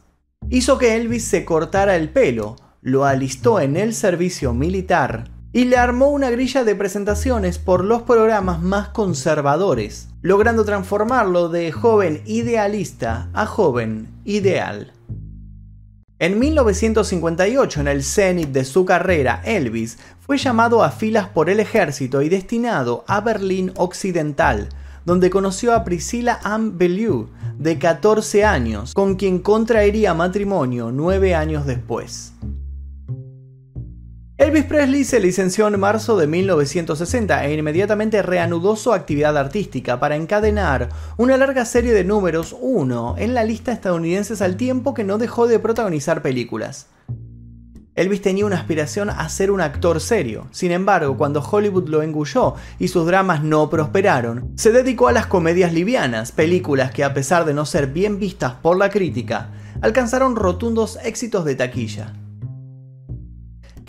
Hizo 0.52 0.78
que 0.78 0.96
Elvis 0.96 1.24
se 1.24 1.44
cortara 1.44 1.96
el 1.96 2.10
pelo, 2.10 2.56
lo 2.84 3.04
alistó 3.04 3.60
en 3.60 3.78
el 3.78 3.96
servicio 3.96 4.54
militar 4.54 5.32
y 5.54 5.66
le 5.66 5.78
armó 5.78 6.10
una 6.10 6.30
grilla 6.30 6.64
de 6.64 6.76
presentaciones 6.76 7.58
por 7.58 7.84
los 7.84 8.04
programas 8.04 8.62
más 8.62 8.90
conservadores, 8.90 10.10
logrando 10.22 10.66
transformarlo 10.66 11.50
de 11.50 11.72
joven 11.72 12.22
idealista 12.28 13.32
a 13.34 13.48
joven 13.48 14.08
ideal. 14.24 14.94
En 16.22 16.38
1958, 16.38 17.80
en 17.80 17.88
el 17.88 18.04
cenit 18.04 18.50
de 18.50 18.66
su 18.66 18.84
carrera, 18.84 19.42
Elvis 19.46 19.98
fue 20.20 20.38
llamado 20.38 20.84
a 20.84 20.92
filas 20.92 21.30
por 21.30 21.50
el 21.50 21.62
ejército 21.62 22.22
y 22.22 22.28
destinado 22.28 23.06
a 23.08 23.22
Berlín 23.22 23.72
Occidental, 23.78 24.68
donde 25.06 25.30
conoció 25.30 25.74
a 25.74 25.86
Priscilla 25.86 26.38
Ann 26.44 26.78
Bellew, 26.78 27.30
de 27.58 27.80
14 27.80 28.44
años, 28.44 28.94
con 28.94 29.16
quien 29.16 29.40
contraería 29.40 30.14
matrimonio 30.14 30.92
nueve 30.92 31.36
años 31.36 31.66
después. 31.66 32.34
Elvis 34.40 34.64
Presley 34.64 35.04
se 35.04 35.20
licenció 35.20 35.68
en 35.68 35.78
marzo 35.78 36.16
de 36.16 36.26
1960 36.26 37.46
e 37.46 37.54
inmediatamente 37.56 38.22
reanudó 38.22 38.78
su 38.78 38.94
actividad 38.94 39.38
artística 39.38 40.00
para 40.00 40.16
encadenar 40.16 40.88
una 41.18 41.36
larga 41.36 41.66
serie 41.66 41.92
de 41.92 42.06
números 42.06 42.56
1 42.58 43.16
en 43.18 43.34
la 43.34 43.44
lista 43.44 43.74
estadounidenses 43.74 44.42
al 44.42 44.56
tiempo 44.56 44.94
que 44.94 45.04
no 45.04 45.18
dejó 45.18 45.46
de 45.48 45.60
protagonizar 45.60 46.22
películas. 46.22 46.88
Elvis 47.96 48.22
tenía 48.22 48.46
una 48.46 48.56
aspiración 48.56 49.10
a 49.10 49.28
ser 49.28 49.52
un 49.52 49.60
actor 49.60 50.00
serio, 50.00 50.48
sin 50.52 50.72
embargo, 50.72 51.18
cuando 51.18 51.42
Hollywood 51.42 51.90
lo 51.90 52.02
engulló 52.02 52.56
y 52.80 52.88
sus 52.88 53.06
dramas 53.06 53.44
no 53.44 53.70
prosperaron, 53.70 54.54
se 54.56 54.72
dedicó 54.72 55.10
a 55.10 55.12
las 55.12 55.28
comedias 55.28 55.74
livianas, 55.74 56.32
películas 56.32 56.92
que 56.92 57.04
a 57.04 57.14
pesar 57.14 57.44
de 57.44 57.54
no 57.54 57.66
ser 57.66 57.88
bien 57.88 58.20
vistas 58.20 58.54
por 58.62 58.78
la 58.78 58.90
crítica, 58.90 59.50
alcanzaron 59.82 60.38
rotundos 60.38 60.98
éxitos 61.04 61.44
de 61.44 61.56
taquilla 61.56 62.14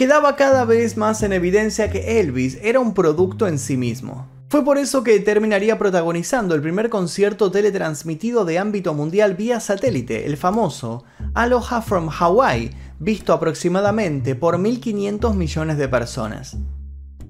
quedaba 0.01 0.35
cada 0.35 0.65
vez 0.65 0.97
más 0.97 1.23
en 1.23 1.35
evidencia 1.35 1.91
que 1.91 2.21
Elvis 2.21 2.57
era 2.63 2.81
un 2.81 2.95
producto 2.95 3.47
en 3.47 3.59
sí 3.59 3.77
mismo. 3.77 4.27
Fue 4.49 4.65
por 4.65 4.79
eso 4.79 5.05
que 5.05 5.21
terminaría 5.21 5.79
protagonizando 5.79 6.55
el 6.55 6.63
primer 6.63 6.89
concierto 6.89 7.51
teletransmitido 7.51 8.47
de 8.47 8.59
ámbito 8.59 8.95
mundial 8.95 9.35
vía 9.35 9.61
satélite, 9.61 10.25
el 10.25 10.39
famoso 10.39 11.05
Aloha 11.35 11.83
from 11.83 12.09
Hawaii, 12.09 12.71
visto 12.99 13.35
aproximadamente 13.35 14.35
por 14.35 14.57
1.500 14.57 15.35
millones 15.35 15.77
de 15.77 15.89
personas. 15.89 16.57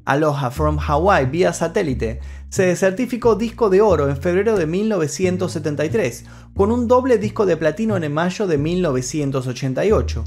Aloha 0.05 0.53
from 0.53 0.79
Hawaii 0.79 1.27
vía 1.27 1.53
satélite 1.53 2.21
se 2.51 2.75
certificó 2.77 3.35
disco 3.35 3.69
de 3.69 3.81
oro 3.81 4.09
en 4.09 4.17
febrero 4.17 4.57
de 4.57 4.67
1973, 4.67 6.25
con 6.55 6.71
un 6.71 6.87
doble 6.87 7.19
disco 7.19 7.47
de 7.47 7.57
platino 7.57 7.97
en 7.97 8.13
mayo 8.13 8.47
de 8.47 8.59
1988, 8.59 10.25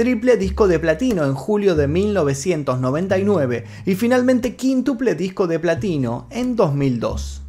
triple 0.00 0.38
disco 0.38 0.66
de 0.66 0.78
platino 0.78 1.26
en 1.26 1.34
julio 1.34 1.74
de 1.74 1.86
1999 1.86 3.64
y 3.84 3.94
finalmente 3.96 4.56
quíntuple 4.56 5.14
disco 5.14 5.46
de 5.46 5.58
platino 5.58 6.26
en 6.30 6.56
2002. 6.56 7.42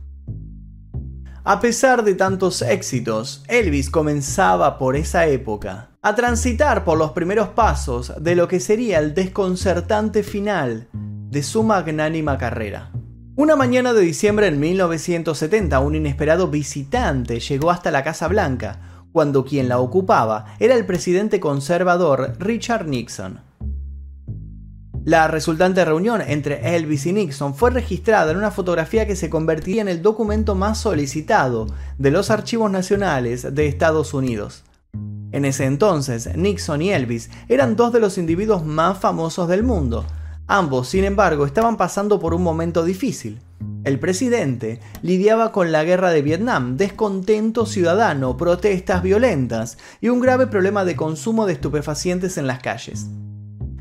A 1.46 1.62
pesar 1.62 2.04
de 2.04 2.14
tantos 2.14 2.62
éxitos, 2.62 3.46
Elvis 3.48 3.90
comenzaba 3.90 4.78
por 4.78 4.98
esa 4.98 5.28
época 5.28 5.92
a 6.02 6.14
transitar 6.14 6.84
por 6.84 6.98
los 6.98 7.12
primeros 7.12 7.48
pasos 7.48 8.12
de 8.20 8.36
lo 8.36 8.50
que 8.50 8.60
sería 8.60 9.00
el 9.00 9.14
desconcertante 9.14 10.22
final 10.22 10.90
de 10.92 11.44
su 11.44 11.64
magnánima 11.64 12.38
carrera. 12.38 12.92
Una 13.38 13.56
mañana 13.56 13.94
de 13.94 14.02
diciembre 14.02 14.48
en 14.48 14.60
1970, 14.60 15.80
un 15.80 15.96
inesperado 15.96 16.50
visitante 16.50 17.40
llegó 17.40 17.72
hasta 17.72 17.92
la 17.92 18.04
Casa 18.04 18.28
Blanca, 18.28 18.91
cuando 19.12 19.46
quien 19.46 19.68
la 19.70 19.80
ocupaba 19.80 20.46
era 20.60 20.76
el 20.76 20.86
presidente 20.86 21.40
conservador 21.40 22.34
Richard 22.40 22.88
Nixon. 22.88 23.42
La 25.04 25.28
resultante 25.28 25.84
reunión 25.84 26.22
entre 26.22 26.76
Elvis 26.76 27.08
y 27.08 27.14
Nixon 27.14 27.56
fue 27.56 27.72
registrada 27.72 28.32
en 28.32 28.38
una 28.38 28.52
fotografía 28.52 29.08
que 29.08 29.16
se 29.16 29.32
convertiría 29.32 29.82
en 29.82 29.88
el 29.88 30.04
documento 30.04 30.54
más 30.54 30.78
solicitado 30.78 31.66
de 31.98 32.12
los 32.12 32.30
archivos 32.30 32.70
nacionales 32.70 33.56
de 33.56 33.66
Estados 33.66 34.14
Unidos. 34.14 34.64
En 35.32 35.46
ese 35.46 35.66
entonces, 35.66 36.36
Nixon 36.36 36.84
y 36.84 36.92
Elvis 36.92 37.32
eran 37.50 37.76
dos 37.76 37.94
de 37.94 38.00
los 38.00 38.20
individuos 38.20 38.64
más 38.64 39.00
famosos 39.00 39.48
del 39.48 39.64
mundo. 39.64 40.06
Ambos, 40.54 40.90
sin 40.90 41.06
embargo, 41.06 41.46
estaban 41.46 41.78
pasando 41.78 42.20
por 42.20 42.34
un 42.34 42.44
momento 42.44 42.84
difícil. 42.84 43.40
El 43.86 44.00
presidente 44.00 44.82
lidiaba 45.02 45.54
con 45.54 45.72
la 45.72 45.86
guerra 45.86 46.10
de 46.10 46.22
Vietnam, 46.22 46.76
descontento 46.76 47.66
ciudadano, 47.66 48.36
protestas 48.36 49.02
violentas 49.02 49.78
y 50.02 50.10
un 50.10 50.20
grave 50.20 50.48
problema 50.48 50.84
de 50.84 50.98
consumo 50.98 51.46
de 51.46 51.54
estupefacientes 51.54 52.38
en 52.38 52.48
las 52.48 52.60
calles. 52.60 53.08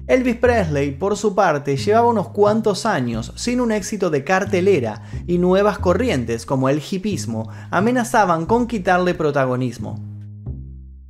Elvis 0.06 0.36
Presley, 0.36 0.92
por 0.92 1.16
su 1.16 1.34
parte, 1.34 1.76
llevaba 1.76 2.06
unos 2.06 2.28
cuantos 2.28 2.86
años 2.86 3.32
sin 3.34 3.60
un 3.60 3.72
éxito 3.72 4.08
de 4.08 4.22
cartelera 4.22 5.02
y 5.26 5.38
nuevas 5.38 5.80
corrientes 5.80 6.46
como 6.46 6.68
el 6.68 6.80
hipismo 6.88 7.50
amenazaban 7.72 8.46
con 8.46 8.68
quitarle 8.68 9.14
protagonismo. 9.14 9.98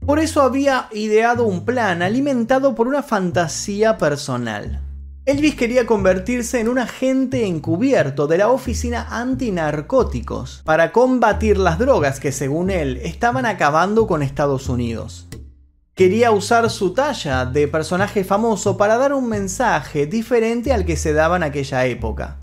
Por 0.07 0.21
eso 0.21 0.41
había 0.41 0.89
ideado 0.93 1.45
un 1.45 1.67
plan 1.67 2.01
alimentado 2.01 2.75
por 2.75 2.89
una 2.89 3.03
fantasía 3.03 3.99
personal. 3.99 4.87
Elvis 5.31 5.55
quería 5.55 5.87
convertirse 5.87 6.59
en 6.59 6.69
un 6.69 6.81
agente 6.81 7.47
encubierto 7.47 8.27
de 8.27 8.37
la 8.37 8.49
Oficina 8.49 9.07
Antinarcóticos 9.11 10.61
para 10.65 10.91
combatir 10.91 11.57
las 11.57 11.79
drogas 11.79 12.19
que 12.19 12.33
según 12.33 12.69
él 12.69 12.99
estaban 13.05 13.47
acabando 13.47 14.09
con 14.09 14.25
Estados 14.25 14.69
Unidos. 14.69 15.29
Quería 15.95 16.33
usar 16.33 16.69
su 16.69 16.95
talla 16.95 17.47
de 17.47 17.69
personaje 17.69 18.25
famoso 18.25 18.77
para 18.77 18.99
dar 18.99 19.15
un 19.15 19.29
mensaje 19.29 20.07
diferente 20.07 20.73
al 20.73 20.85
que 20.85 20.97
se 20.97 21.13
daba 21.13 21.37
en 21.37 21.45
aquella 21.45 21.87
época. 21.87 22.40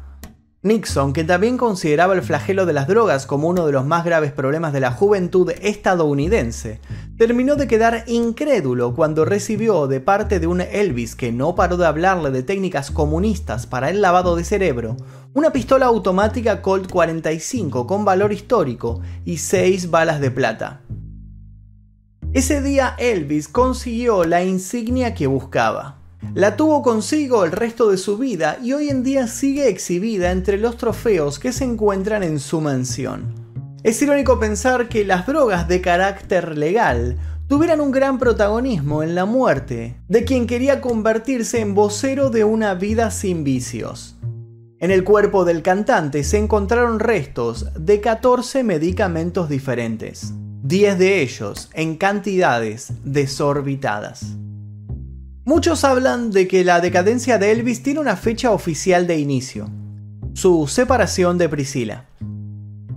Nixon, 0.63 1.13
que 1.13 1.23
también 1.23 1.55
consideraba 1.55 2.15
el 2.15 2.23
flagelo 2.23 2.65
de 2.65 2.73
las 2.73 2.87
drogas 2.87 3.27
como 3.27 3.47
uno 3.47 3.67
de 3.67 3.71
los 3.71 3.85
más 3.85 4.03
graves 4.03 4.31
problemas 4.31 4.73
de 4.73 4.79
la 4.79 4.91
juventud 4.91 5.51
estadounidense, 5.61 6.81
terminó 7.15 7.55
de 7.55 7.67
quedar 7.67 8.03
incrédulo 8.07 8.95
cuando 8.95 9.23
recibió 9.23 9.85
de 9.85 9.99
parte 9.99 10.39
de 10.39 10.47
un 10.47 10.61
Elvis 10.61 11.15
que 11.15 11.31
no 11.31 11.53
paró 11.53 11.77
de 11.77 11.85
hablarle 11.85 12.31
de 12.31 12.41
técnicas 12.41 12.89
comunistas 12.89 13.67
para 13.67 13.91
el 13.91 14.01
lavado 14.01 14.35
de 14.35 14.43
cerebro, 14.43 14.97
una 15.35 15.51
pistola 15.51 15.85
automática 15.85 16.63
Colt 16.63 16.91
45 16.91 17.85
con 17.85 18.03
valor 18.03 18.33
histórico 18.33 19.01
y 19.25 19.37
6 19.37 19.91
balas 19.91 20.19
de 20.19 20.31
plata. 20.31 20.81
Ese 22.33 22.63
día 22.63 22.95
Elvis 22.97 23.47
consiguió 23.47 24.23
la 24.23 24.43
insignia 24.43 25.13
que 25.13 25.27
buscaba. 25.27 25.96
La 26.33 26.55
tuvo 26.55 26.81
consigo 26.81 27.45
el 27.45 27.51
resto 27.51 27.89
de 27.89 27.97
su 27.97 28.17
vida 28.17 28.59
y 28.61 28.73
hoy 28.73 28.89
en 28.89 29.03
día 29.03 29.27
sigue 29.27 29.69
exhibida 29.69 30.31
entre 30.31 30.57
los 30.57 30.77
trofeos 30.77 31.39
que 31.39 31.51
se 31.51 31.63
encuentran 31.63 32.23
en 32.23 32.39
su 32.39 32.61
mansión. 32.61 33.33
Es 33.83 34.01
irónico 34.01 34.39
pensar 34.39 34.89
que 34.89 35.05
las 35.05 35.25
drogas 35.25 35.67
de 35.67 35.81
carácter 35.81 36.57
legal 36.57 37.17
tuvieran 37.47 37.81
un 37.81 37.91
gran 37.91 38.19
protagonismo 38.19 39.03
en 39.03 39.15
la 39.15 39.25
muerte 39.25 39.97
de 40.07 40.25
quien 40.25 40.47
quería 40.47 40.81
convertirse 40.81 41.61
en 41.61 41.73
vocero 41.73 42.29
de 42.29 42.43
una 42.43 42.73
vida 42.73 43.09
sin 43.11 43.43
vicios. 43.43 44.15
En 44.79 44.91
el 44.91 45.03
cuerpo 45.03 45.43
del 45.43 45.63
cantante 45.63 46.23
se 46.23 46.37
encontraron 46.37 46.99
restos 46.99 47.67
de 47.79 47.99
14 47.99 48.63
medicamentos 48.63 49.49
diferentes, 49.49 50.33
10 50.63 50.99
de 50.99 51.21
ellos 51.21 51.69
en 51.73 51.97
cantidades 51.97 52.91
desorbitadas. 53.03 54.37
Muchos 55.47 55.85
hablan 55.85 56.31
de 56.31 56.45
que 56.45 56.65
la 56.65 56.81
decadencia 56.81 57.37
de 57.37 57.53
Elvis 57.53 57.81
tiene 57.81 58.01
una 58.01 58.17
fecha 58.17 58.51
oficial 58.51 59.07
de 59.07 59.17
inicio, 59.17 59.69
su 60.33 60.67
separación 60.67 61.37
de 61.37 61.47
Priscilla. 61.47 62.03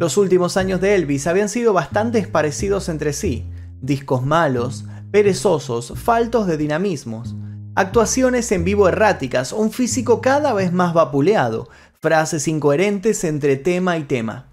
Los 0.01 0.17
últimos 0.17 0.57
años 0.57 0.81
de 0.81 0.97
Elvis 0.97 1.29
habían 1.29 1.49
sido 1.49 1.73
bastante 1.73 2.21
parecidos 2.27 2.89
entre 2.89 3.13
sí, 3.13 3.45
discos 3.81 4.27
malos, 4.27 4.85
perezosos, 5.13 5.93
faltos 5.95 6.49
de 6.49 6.57
dinamismos, 6.57 7.37
actuaciones 7.77 8.51
en 8.51 8.65
vivo 8.65 8.89
erráticas, 8.89 9.53
un 9.53 9.71
físico 9.71 10.21
cada 10.21 10.53
vez 10.53 10.73
más 10.73 10.93
vapuleado, 10.93 11.69
frases 12.01 12.49
incoherentes 12.49 13.23
entre 13.23 13.59
tema 13.59 13.97
y 13.97 14.03
tema. 14.03 14.50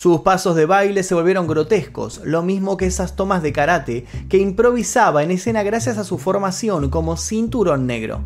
Sus 0.00 0.20
pasos 0.20 0.54
de 0.54 0.64
baile 0.64 1.02
se 1.02 1.16
volvieron 1.16 1.48
grotescos, 1.48 2.20
lo 2.24 2.42
mismo 2.42 2.76
que 2.76 2.86
esas 2.86 3.16
tomas 3.16 3.42
de 3.42 3.52
karate 3.52 4.06
que 4.28 4.38
improvisaba 4.38 5.24
en 5.24 5.32
escena 5.32 5.64
gracias 5.64 5.98
a 5.98 6.04
su 6.04 6.18
formación 6.18 6.88
como 6.88 7.16
cinturón 7.16 7.88
negro. 7.88 8.20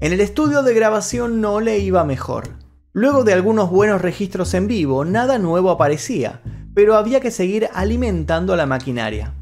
En 0.00 0.12
el 0.14 0.20
estudio 0.20 0.62
de 0.62 0.72
grabación 0.72 1.42
no 1.42 1.60
le 1.60 1.78
iba 1.78 2.04
mejor. 2.04 2.48
Luego 2.94 3.22
de 3.22 3.34
algunos 3.34 3.68
buenos 3.68 4.00
registros 4.00 4.54
en 4.54 4.66
vivo, 4.66 5.04
nada 5.04 5.38
nuevo 5.38 5.70
aparecía, 5.70 6.40
pero 6.72 6.96
había 6.96 7.20
que 7.20 7.30
seguir 7.30 7.68
alimentando 7.74 8.56
la 8.56 8.64
maquinaria. 8.64 9.34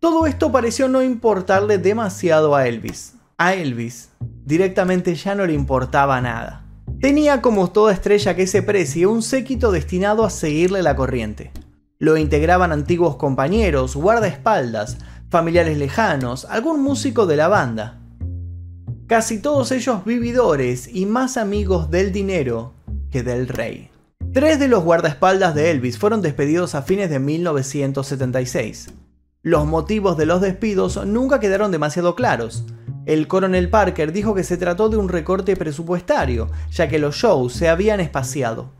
Todo 0.00 0.26
esto 0.26 0.50
pareció 0.50 0.88
no 0.88 1.02
importarle 1.02 1.76
demasiado 1.76 2.54
a 2.54 2.66
Elvis. 2.66 3.16
A 3.36 3.52
Elvis 3.52 4.08
directamente 4.46 5.14
ya 5.14 5.34
no 5.34 5.44
le 5.44 5.52
importaba 5.52 6.22
nada. 6.22 6.61
Tenía 7.02 7.42
como 7.42 7.68
toda 7.68 7.92
estrella 7.92 8.36
que 8.36 8.46
se 8.46 8.62
precie 8.62 9.08
un 9.08 9.22
séquito 9.22 9.72
destinado 9.72 10.24
a 10.24 10.30
seguirle 10.30 10.84
la 10.84 10.94
corriente. 10.94 11.50
Lo 11.98 12.16
integraban 12.16 12.70
antiguos 12.70 13.16
compañeros, 13.16 13.96
guardaespaldas, 13.96 14.98
familiares 15.28 15.78
lejanos, 15.78 16.44
algún 16.44 16.80
músico 16.80 17.26
de 17.26 17.36
la 17.36 17.48
banda. 17.48 17.98
Casi 19.08 19.42
todos 19.42 19.72
ellos 19.72 20.04
vividores 20.04 20.86
y 20.94 21.06
más 21.06 21.36
amigos 21.36 21.90
del 21.90 22.12
dinero 22.12 22.74
que 23.10 23.24
del 23.24 23.48
rey. 23.48 23.90
Tres 24.32 24.60
de 24.60 24.68
los 24.68 24.84
guardaespaldas 24.84 25.56
de 25.56 25.72
Elvis 25.72 25.98
fueron 25.98 26.22
despedidos 26.22 26.76
a 26.76 26.82
fines 26.82 27.10
de 27.10 27.18
1976. 27.18 28.90
Los 29.42 29.66
motivos 29.66 30.16
de 30.16 30.26
los 30.26 30.40
despidos 30.40 31.04
nunca 31.04 31.40
quedaron 31.40 31.72
demasiado 31.72 32.14
claros, 32.14 32.64
el 33.04 33.26
coronel 33.26 33.68
Parker 33.68 34.12
dijo 34.12 34.34
que 34.34 34.44
se 34.44 34.56
trató 34.56 34.88
de 34.88 34.96
un 34.96 35.08
recorte 35.08 35.56
presupuestario, 35.56 36.50
ya 36.70 36.88
que 36.88 36.98
los 36.98 37.16
shows 37.16 37.52
se 37.52 37.68
habían 37.68 38.00
espaciado. 38.00 38.70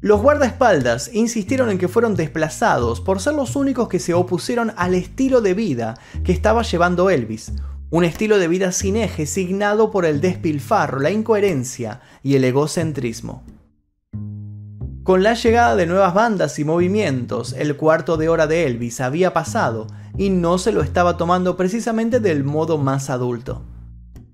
Los 0.00 0.20
guardaespaldas 0.20 1.14
insistieron 1.14 1.70
en 1.70 1.78
que 1.78 1.86
fueron 1.86 2.16
desplazados 2.16 3.00
por 3.00 3.20
ser 3.20 3.34
los 3.34 3.54
únicos 3.54 3.88
que 3.88 4.00
se 4.00 4.14
opusieron 4.14 4.72
al 4.76 4.96
estilo 4.96 5.40
de 5.40 5.54
vida 5.54 5.94
que 6.24 6.32
estaba 6.32 6.62
llevando 6.62 7.08
Elvis, 7.08 7.52
un 7.90 8.04
estilo 8.04 8.38
de 8.38 8.48
vida 8.48 8.72
sin 8.72 8.96
eje 8.96 9.26
signado 9.26 9.92
por 9.92 10.04
el 10.04 10.20
despilfarro, 10.20 10.98
la 10.98 11.12
incoherencia 11.12 12.00
y 12.24 12.34
el 12.34 12.42
egocentrismo. 12.42 13.44
Con 15.04 15.22
la 15.22 15.34
llegada 15.34 15.76
de 15.76 15.86
nuevas 15.86 16.14
bandas 16.14 16.58
y 16.58 16.64
movimientos, 16.64 17.52
el 17.52 17.76
cuarto 17.76 18.16
de 18.16 18.28
hora 18.28 18.46
de 18.46 18.66
Elvis 18.66 19.00
había 19.00 19.32
pasado 19.32 19.86
y 20.16 20.30
no 20.30 20.58
se 20.58 20.72
lo 20.72 20.82
estaba 20.82 21.16
tomando 21.16 21.56
precisamente 21.56 22.20
del 22.20 22.44
modo 22.44 22.78
más 22.78 23.10
adulto. 23.10 23.62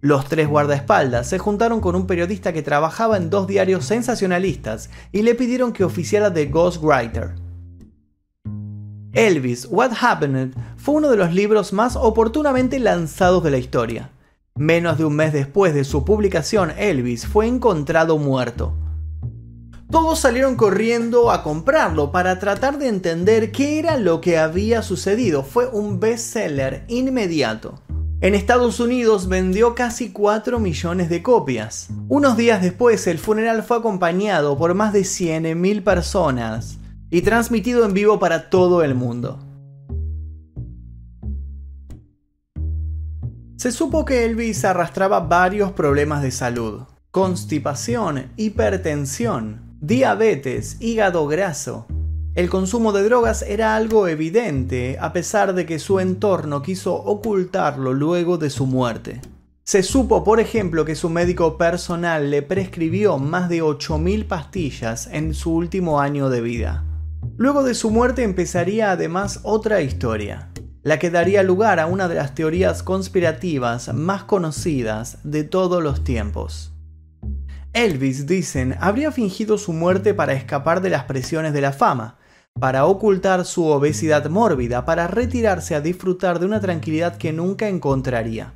Los 0.01 0.27
tres 0.27 0.49
guardaespaldas 0.49 1.29
se 1.29 1.39
juntaron 1.39 1.81
con 1.81 1.97
un 1.97 2.07
periodista 2.07 2.53
que 2.53 2.63
trabajaba 2.63 3.17
en 3.17 3.31
dos 3.31 3.49
diarios 3.49 3.85
sensacionalistas 3.85 4.91
y 5.11 5.23
le 5.23 5.35
pidieron 5.35 5.73
que 5.73 5.85
oficiara 5.85 6.31
de 6.31 6.47
Ghostwriter. 6.47 7.35
Elvis, 9.13 9.67
What 9.71 9.93
Happened 10.01 10.55
fue 10.77 10.95
uno 10.95 11.11
de 11.11 11.17
los 11.17 11.35
libros 11.35 11.73
más 11.73 11.97
oportunamente 11.97 12.79
lanzados 12.79 13.43
de 13.43 13.51
la 13.51 13.59
historia. 13.59 14.11
Menos 14.55 14.99
de 14.99 15.05
un 15.05 15.17
mes 15.17 15.33
después 15.33 15.75
de 15.75 15.83
su 15.83 16.05
publicación, 16.05 16.71
Elvis 16.79 17.27
fue 17.27 17.47
encontrado 17.47 18.19
muerto. 18.19 18.75
Todos 19.91 20.19
salieron 20.19 20.57
corriendo 20.57 21.31
a 21.31 21.43
comprarlo 21.43 22.13
para 22.13 22.39
tratar 22.39 22.79
de 22.79 22.89
entender 22.89 23.51
qué 23.53 23.79
era 23.79 23.97
lo 23.97 24.21
que 24.21 24.37
había 24.37 24.83
sucedido. 24.83 25.43
Fue 25.43 25.67
un 25.67 25.99
bestseller 25.99 26.85
inmediato. 26.89 27.81
En 28.21 28.35
Estados 28.35 28.81
Unidos 28.81 29.29
vendió 29.29 29.75
casi 29.75 30.11
4 30.13 30.59
millones 30.59 31.09
de 31.09 31.23
copias. 31.23 31.89
Unos 32.09 32.37
días 32.37 32.61
después 32.61 33.07
el 33.07 33.19
funeral 33.19 33.63
fue 33.63 33.79
acompañado 33.79 34.59
por 34.59 34.75
más 34.75 34.93
de 34.93 35.01
100.000 35.01 35.83
personas 35.83 36.79
y 37.09 37.23
transmitido 37.23 37.87
en 37.87 37.95
vivo 37.95 38.19
para 38.19 38.51
todo 38.51 38.83
el 38.83 38.95
mundo. 38.95 39.39
Se 43.57 43.73
supo 43.73 44.05
que 44.05 44.27
Elvis 44.27 44.67
arrastraba 44.67 45.21
varios 45.21 45.73
problemas 45.73 46.23
de 46.23 46.31
salud. 46.31 46.83
Constipación, 47.11 48.31
hipertensión, 48.37 49.68
Diabetes, 49.81 50.77
hígado 50.81 51.29
graso. 51.29 51.87
El 52.35 52.51
consumo 52.51 52.91
de 52.91 53.05
drogas 53.05 53.43
era 53.43 53.77
algo 53.77 54.09
evidente, 54.09 54.99
a 55.01 55.13
pesar 55.13 55.55
de 55.55 55.67
que 55.67 55.79
su 55.79 56.01
entorno 56.01 56.63
quiso 56.63 56.95
ocultarlo 56.97 57.93
luego 57.93 58.39
de 58.39 58.51
su 58.51 58.67
muerte. 58.67 59.21
Se 59.63 59.85
supo, 59.85 60.25
por 60.25 60.41
ejemplo, 60.41 60.85
que 60.85 60.97
su 60.97 61.11
médico 61.11 61.57
personal 61.57 62.29
le 62.29 62.43
prescribió 62.43 63.19
más 63.19 63.49
de 63.49 63.63
8.000 63.63 64.27
pastillas 64.27 65.07
en 65.13 65.33
su 65.33 65.55
último 65.55 66.01
año 66.01 66.29
de 66.29 66.41
vida. 66.41 66.85
Luego 67.37 67.63
de 67.63 67.75
su 67.75 67.93
muerte 67.93 68.25
empezaría 68.25 68.91
además 68.91 69.39
otra 69.45 69.81
historia, 69.81 70.51
la 70.83 70.99
que 70.99 71.11
daría 71.11 71.45
lugar 71.45 71.79
a 71.79 71.87
una 71.87 72.09
de 72.09 72.17
las 72.17 72.35
teorías 72.35 72.83
conspirativas 72.83 73.95
más 73.95 74.25
conocidas 74.25 75.19
de 75.23 75.45
todos 75.45 75.85
los 75.85 76.03
tiempos. 76.03 76.73
Elvis, 77.73 78.27
dicen, 78.27 78.77
habría 78.81 79.13
fingido 79.13 79.59
su 79.59 79.73
muerte 79.73 80.15
para 80.15 80.33
escapar 80.33 80.81
de 80.81 80.91
las 80.91 81.05
presiones 81.05 81.53
de 81.53 81.61
la 81.61 81.73
fama, 81.73 82.19
para 82.59 82.87
ocultar 82.87 83.45
su 83.45 83.67
obesidad 83.67 84.29
mórbida, 84.29 84.85
para 84.85 85.07
retirarse 85.07 85.75
a 85.75 85.81
disfrutar 85.81 86.41
de 86.41 86.47
una 86.47 86.61
tranquilidad 86.61 87.17
que 87.17 87.33
nunca 87.33 87.69
encontraría. 87.69 88.53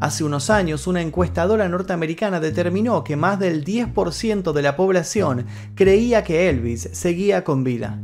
Hace 0.00 0.24
unos 0.24 0.48
años, 0.48 0.86
una 0.86 1.02
encuestadora 1.02 1.68
norteamericana 1.68 2.40
determinó 2.40 3.04
que 3.04 3.16
más 3.16 3.38
del 3.38 3.64
10% 3.64 4.52
de 4.52 4.62
la 4.62 4.76
población 4.76 5.46
creía 5.74 6.24
que 6.24 6.48
Elvis 6.48 6.88
seguía 6.92 7.44
con 7.44 7.64
vida. 7.64 8.00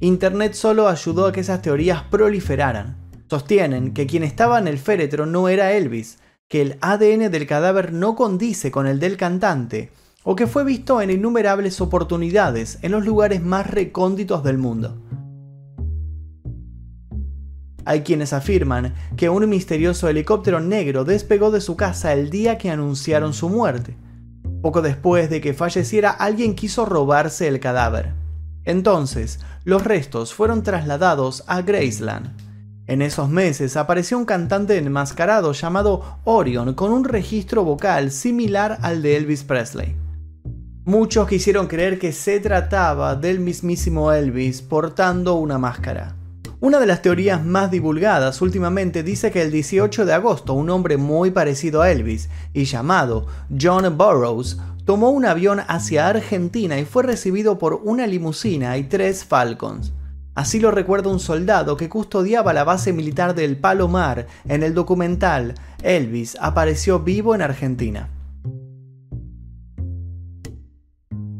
Internet 0.00 0.54
solo 0.54 0.88
ayudó 0.88 1.26
a 1.26 1.32
que 1.32 1.40
esas 1.40 1.62
teorías 1.62 2.02
proliferaran. 2.04 2.96
Sostienen 3.28 3.94
que 3.94 4.06
quien 4.06 4.22
estaba 4.22 4.58
en 4.58 4.66
el 4.66 4.78
féretro 4.78 5.24
no 5.24 5.48
era 5.48 5.72
Elvis, 5.72 6.18
que 6.50 6.60
el 6.60 6.78
ADN 6.80 7.30
del 7.30 7.46
cadáver 7.46 7.92
no 7.92 8.16
condice 8.16 8.72
con 8.72 8.88
el 8.88 8.98
del 8.98 9.16
cantante, 9.16 9.92
o 10.24 10.34
que 10.34 10.48
fue 10.48 10.64
visto 10.64 11.00
en 11.00 11.10
innumerables 11.10 11.80
oportunidades 11.80 12.80
en 12.82 12.90
los 12.90 13.06
lugares 13.06 13.40
más 13.40 13.70
recónditos 13.70 14.42
del 14.42 14.58
mundo. 14.58 15.00
Hay 17.84 18.00
quienes 18.00 18.32
afirman 18.32 18.94
que 19.16 19.28
un 19.28 19.48
misterioso 19.48 20.08
helicóptero 20.08 20.58
negro 20.58 21.04
despegó 21.04 21.52
de 21.52 21.60
su 21.60 21.76
casa 21.76 22.12
el 22.12 22.30
día 22.30 22.58
que 22.58 22.70
anunciaron 22.70 23.32
su 23.32 23.48
muerte. 23.48 23.96
Poco 24.60 24.82
después 24.82 25.30
de 25.30 25.40
que 25.40 25.54
falleciera, 25.54 26.10
alguien 26.10 26.56
quiso 26.56 26.84
robarse 26.84 27.46
el 27.46 27.60
cadáver. 27.60 28.12
Entonces, 28.64 29.38
los 29.62 29.84
restos 29.84 30.34
fueron 30.34 30.64
trasladados 30.64 31.44
a 31.46 31.62
Graceland 31.62 32.49
en 32.90 33.02
esos 33.02 33.28
meses 33.28 33.76
apareció 33.76 34.18
un 34.18 34.24
cantante 34.24 34.76
enmascarado 34.76 35.52
llamado 35.52 36.18
Orion 36.24 36.74
con 36.74 36.90
un 36.90 37.04
registro 37.04 37.62
vocal 37.62 38.10
similar 38.10 38.78
al 38.82 39.00
de 39.00 39.16
Elvis 39.16 39.44
Presley. 39.44 39.94
Muchos 40.84 41.28
quisieron 41.28 41.68
creer 41.68 42.00
que 42.00 42.10
se 42.10 42.40
trataba 42.40 43.14
del 43.14 43.38
mismísimo 43.38 44.10
Elvis 44.12 44.60
portando 44.60 45.36
una 45.36 45.56
máscara. 45.56 46.16
Una 46.58 46.80
de 46.80 46.86
las 46.86 47.00
teorías 47.00 47.44
más 47.44 47.70
divulgadas 47.70 48.42
últimamente 48.42 49.04
dice 49.04 49.30
que 49.30 49.42
el 49.42 49.52
18 49.52 50.04
de 50.04 50.12
agosto 50.12 50.54
un 50.54 50.68
hombre 50.68 50.96
muy 50.96 51.30
parecido 51.30 51.82
a 51.82 51.92
Elvis 51.92 52.28
y 52.52 52.64
llamado 52.64 53.28
John 53.56 53.96
Burroughs 53.96 54.58
tomó 54.84 55.10
un 55.10 55.26
avión 55.26 55.60
hacia 55.68 56.08
Argentina 56.08 56.76
y 56.80 56.84
fue 56.84 57.04
recibido 57.04 57.56
por 57.56 57.74
una 57.84 58.08
limusina 58.08 58.76
y 58.78 58.82
tres 58.82 59.24
Falcons. 59.24 59.92
Así 60.34 60.60
lo 60.60 60.70
recuerda 60.70 61.10
un 61.10 61.20
soldado 61.20 61.76
que 61.76 61.88
custodiaba 61.88 62.52
la 62.52 62.64
base 62.64 62.92
militar 62.92 63.34
del 63.34 63.56
Palomar 63.56 64.26
en 64.48 64.62
el 64.62 64.74
documental 64.74 65.54
Elvis 65.82 66.36
apareció 66.40 67.00
vivo 67.00 67.34
en 67.34 67.42
Argentina. 67.42 68.08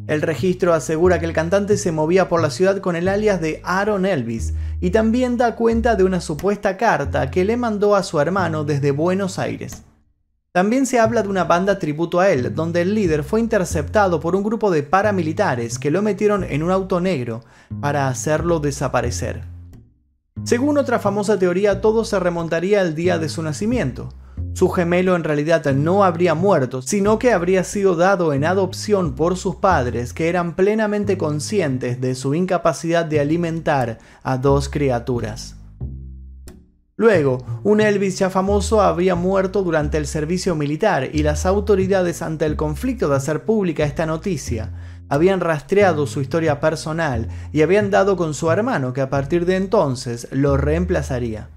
El 0.08 0.22
registro 0.22 0.74
asegura 0.74 1.20
que 1.20 1.26
el 1.26 1.32
cantante 1.32 1.76
se 1.76 1.92
movía 1.92 2.28
por 2.28 2.42
la 2.42 2.50
ciudad 2.50 2.78
con 2.78 2.96
el 2.96 3.06
alias 3.06 3.40
de 3.40 3.60
Aaron 3.62 4.04
Elvis 4.04 4.54
y 4.80 4.90
también 4.90 5.36
da 5.36 5.54
cuenta 5.54 5.94
de 5.94 6.02
una 6.02 6.20
supuesta 6.20 6.76
carta 6.76 7.30
que 7.30 7.44
le 7.44 7.56
mandó 7.56 7.94
a 7.94 8.02
su 8.02 8.18
hermano 8.18 8.64
desde 8.64 8.90
Buenos 8.90 9.38
Aires. 9.38 9.84
También 10.52 10.84
se 10.84 10.98
habla 10.98 11.22
de 11.22 11.28
una 11.28 11.44
banda 11.44 11.78
tributo 11.78 12.18
a 12.18 12.30
él, 12.30 12.56
donde 12.56 12.80
el 12.80 12.92
líder 12.92 13.22
fue 13.22 13.38
interceptado 13.38 14.18
por 14.18 14.34
un 14.34 14.42
grupo 14.42 14.72
de 14.72 14.82
paramilitares 14.82 15.78
que 15.78 15.92
lo 15.92 16.02
metieron 16.02 16.42
en 16.42 16.64
un 16.64 16.72
auto 16.72 17.00
negro 17.00 17.44
para 17.80 18.08
hacerlo 18.08 18.58
desaparecer. 18.58 19.44
Según 20.42 20.76
otra 20.76 20.98
famosa 20.98 21.38
teoría, 21.38 21.80
todo 21.80 22.04
se 22.04 22.18
remontaría 22.18 22.80
al 22.80 22.96
día 22.96 23.18
de 23.18 23.28
su 23.28 23.44
nacimiento. 23.44 24.08
Su 24.52 24.68
gemelo 24.70 25.14
en 25.14 25.22
realidad 25.22 25.64
no 25.72 26.02
habría 26.02 26.34
muerto, 26.34 26.82
sino 26.82 27.20
que 27.20 27.32
habría 27.32 27.62
sido 27.62 27.94
dado 27.94 28.32
en 28.32 28.44
adopción 28.44 29.14
por 29.14 29.36
sus 29.36 29.54
padres 29.54 30.12
que 30.12 30.28
eran 30.28 30.56
plenamente 30.56 31.16
conscientes 31.16 32.00
de 32.00 32.16
su 32.16 32.34
incapacidad 32.34 33.04
de 33.04 33.20
alimentar 33.20 33.98
a 34.24 34.36
dos 34.36 34.68
criaturas. 34.68 35.59
Luego, 37.00 37.38
un 37.62 37.80
Elvis 37.80 38.18
ya 38.18 38.28
famoso 38.28 38.82
habría 38.82 39.14
muerto 39.14 39.62
durante 39.62 39.96
el 39.96 40.06
servicio 40.06 40.54
militar 40.54 41.08
y 41.14 41.22
las 41.22 41.46
autoridades 41.46 42.20
ante 42.20 42.44
el 42.44 42.56
conflicto 42.56 43.08
de 43.08 43.16
hacer 43.16 43.46
pública 43.46 43.84
esta 43.84 44.04
noticia 44.04 44.70
habían 45.08 45.40
rastreado 45.40 46.06
su 46.06 46.20
historia 46.20 46.60
personal 46.60 47.28
y 47.52 47.62
habían 47.62 47.90
dado 47.90 48.18
con 48.18 48.34
su 48.34 48.50
hermano 48.50 48.92
que 48.92 49.00
a 49.00 49.08
partir 49.08 49.46
de 49.46 49.56
entonces 49.56 50.28
lo 50.30 50.58
reemplazaría. 50.58 51.48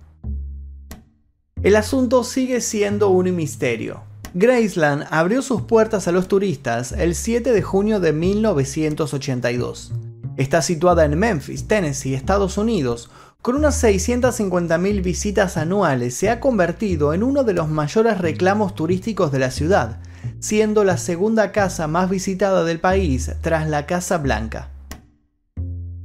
El 1.62 1.76
asunto 1.76 2.24
sigue 2.24 2.62
siendo 2.62 3.10
un 3.10 3.36
misterio. 3.36 4.04
Graceland 4.34 5.08
abrió 5.12 5.42
sus 5.42 5.64
puertas 5.64 6.08
a 6.08 6.14
los 6.14 6.30
turistas 6.30 6.94
el 6.94 7.16
7 7.16 7.52
de 7.52 7.62
junio 7.62 8.00
de 8.00 8.14
1982. 8.14 9.92
Está 10.38 10.62
situada 10.62 11.04
en 11.04 11.20
Memphis, 11.20 11.68
Tennessee, 11.68 12.14
Estados 12.14 12.58
Unidos. 12.58 13.12
Con 13.44 13.58
unas 13.58 13.84
650.000 13.84 15.04
visitas 15.04 15.58
anuales 15.58 16.14
se 16.16 16.30
ha 16.30 16.40
convertido 16.40 17.14
en 17.14 17.24
uno 17.24 17.44
de 17.44 17.52
los 17.52 17.68
mayores 17.68 18.20
reclamos 18.20 18.74
turísticos 18.74 19.34
de 19.34 19.40
la 19.40 19.52
ciudad, 19.52 20.00
siendo 20.40 20.86
la 20.86 20.96
segunda 20.96 21.52
casa 21.52 21.90
más 21.90 22.10
visitada 22.10 22.64
del 22.64 22.80
país 22.80 23.34
tras 23.42 23.68
la 23.68 23.86
Casa 23.86 24.18
Blanca. 24.18 24.70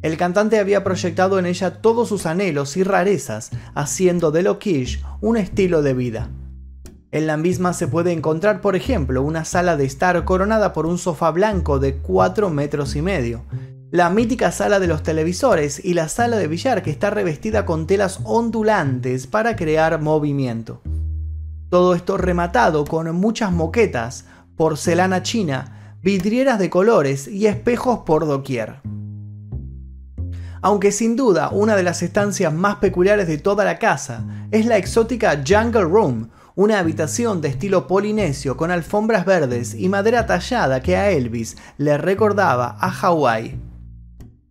El 0.03 0.17
cantante 0.17 0.59
había 0.59 0.83
proyectado 0.83 1.39
en 1.39 1.47
ella 1.47 1.81
todos 1.81 2.09
sus 2.09 2.27
anhelos 2.27 2.77
y 2.77 2.83
rarezas, 2.83 3.51
haciendo 3.73 4.33
de 4.33 4.43
lo 4.43 4.59
un 5.21 5.37
estilo 5.37 5.83
de 5.83 5.95
vida. 5.95 6.31
En 7.13 7.29
la 7.29 7.37
misma 7.37 7.73
se 7.73 7.87
puede 7.87 8.11
encontrar, 8.11 8.61
por 8.61 8.75
ejemplo, 8.75 9.23
una 9.23 9.45
sala 9.45 9.77
de 9.77 9.85
estar 9.85 10.25
coronada 10.25 10.73
por 10.73 10.87
un 10.87 10.99
sofá 10.99 11.31
blanco 11.31 11.79
de 11.79 11.99
4 11.99 12.51
metros 12.51 12.97
y 12.97 13.03
medio, 13.03 13.45
la 13.91 14.11
mítica 14.11 14.53
sala 14.53 14.81
de 14.81 14.87
los 14.87 15.03
televisores 15.03 15.83
y 15.85 15.95
la 15.95 16.09
sala 16.09 16.37
de 16.37 16.47
billar 16.47 16.83
que 16.83 16.91
está 16.91 17.11
revestida 17.11 17.65
con 17.65 17.87
telas 17.87 18.21
ondulantes 18.25 19.27
para 19.27 19.57
crear 19.57 20.01
movimiento. 20.01 20.83
Todo 21.71 21.95
esto 21.95 22.17
rematado 22.17 22.85
con 22.85 23.15
muchas 23.17 23.53
moquetas, 23.53 24.27
porcelana 24.57 25.23
china, 25.23 25.97
vidrieras 26.03 26.59
de 26.59 26.71
colores 26.71 27.29
y 27.29 27.47
espejos 27.47 28.01
por 28.01 28.27
doquier 28.27 28.81
aunque 30.63 30.93
sin 30.93 31.17
duda 31.17 31.51
una 31.51 31.77
de 31.77 31.83
las 31.83 32.03
estancias 32.03 32.53
más 32.53 32.77
peculiares 32.77 33.27
de 33.29 33.39
toda 33.39 33.65
la 33.65 33.79
casa 33.79 34.25
es 34.51 34.67
la 34.67 34.77
exótica 34.77 35.43
Jungle 35.47 35.83
Room, 35.83 36.31
una 36.55 36.81
habitación 36.81 37.41
de 37.41 37.49
estilo 37.49 37.87
polinesio 37.87 38.57
con 38.57 38.71
alfombras 38.71 39.25
verdes 39.25 39.75
y 39.75 39.89
madera 39.89 40.27
tallada 40.27 40.83
que 40.83 40.97
a 40.97 41.11
Elvis 41.11 41.57
le 41.77 41.97
recordaba 41.99 42.77
a 42.81 42.91
Hawái. 42.91 43.68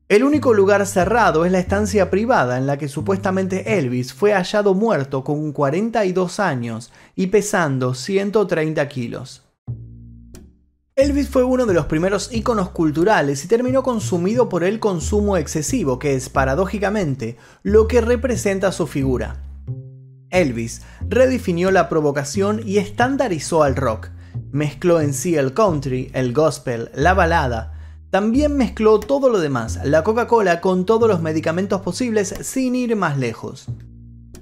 El 0.10 0.24
único 0.24 0.54
lugar 0.54 0.86
cerrado 0.86 1.44
es 1.44 1.52
la 1.52 1.60
estancia 1.60 2.10
privada 2.10 2.58
en 2.58 2.66
la 2.66 2.78
que 2.78 2.88
supuestamente 2.88 3.78
Elvis 3.78 4.14
fue 4.14 4.32
hallado 4.32 4.74
muerto 4.74 5.26
con 5.26 5.52
42 5.52 6.40
años 6.40 6.94
y 7.14 7.28
pesando 7.28 7.94
130 7.94 8.88
kilos. 8.88 9.44
Elvis 10.96 11.28
fue 11.28 11.44
uno 11.44 11.66
de 11.66 11.74
los 11.74 11.88
primeros 11.88 12.34
íconos 12.34 12.70
culturales 12.70 13.44
y 13.44 13.50
terminó 13.50 13.84
consumido 13.84 14.48
por 14.48 14.64
el 14.64 14.80
consumo 14.80 15.36
excesivo, 15.36 16.00
que 16.00 16.16
es 16.16 16.30
paradójicamente 16.30 17.36
lo 17.62 17.90
que 17.90 18.00
representa 18.00 18.72
su 18.72 18.88
figura. 18.88 19.44
Elvis 20.30 20.84
redefinió 21.02 21.70
la 21.70 21.90
provocación 21.90 22.62
y 22.66 22.78
estandarizó 22.78 23.62
al 23.62 23.76
rock. 23.76 24.08
Mezcló 24.52 25.02
en 25.02 25.14
sí 25.14 25.36
el 25.36 25.54
country, 25.54 26.10
el 26.14 26.34
gospel, 26.34 26.92
la 26.96 27.14
balada. 27.14 27.77
También 28.10 28.56
mezcló 28.56 29.02
todo 29.02 29.30
lo 29.30 29.40
demás, 29.40 29.80
la 29.84 30.04
Coca-Cola 30.04 30.62
con 30.62 30.86
todos 30.86 31.10
los 31.10 31.22
medicamentos 31.22 31.82
posibles 31.82 32.34
sin 32.42 32.74
ir 32.74 32.96
más 32.96 33.18
lejos. 33.18 33.68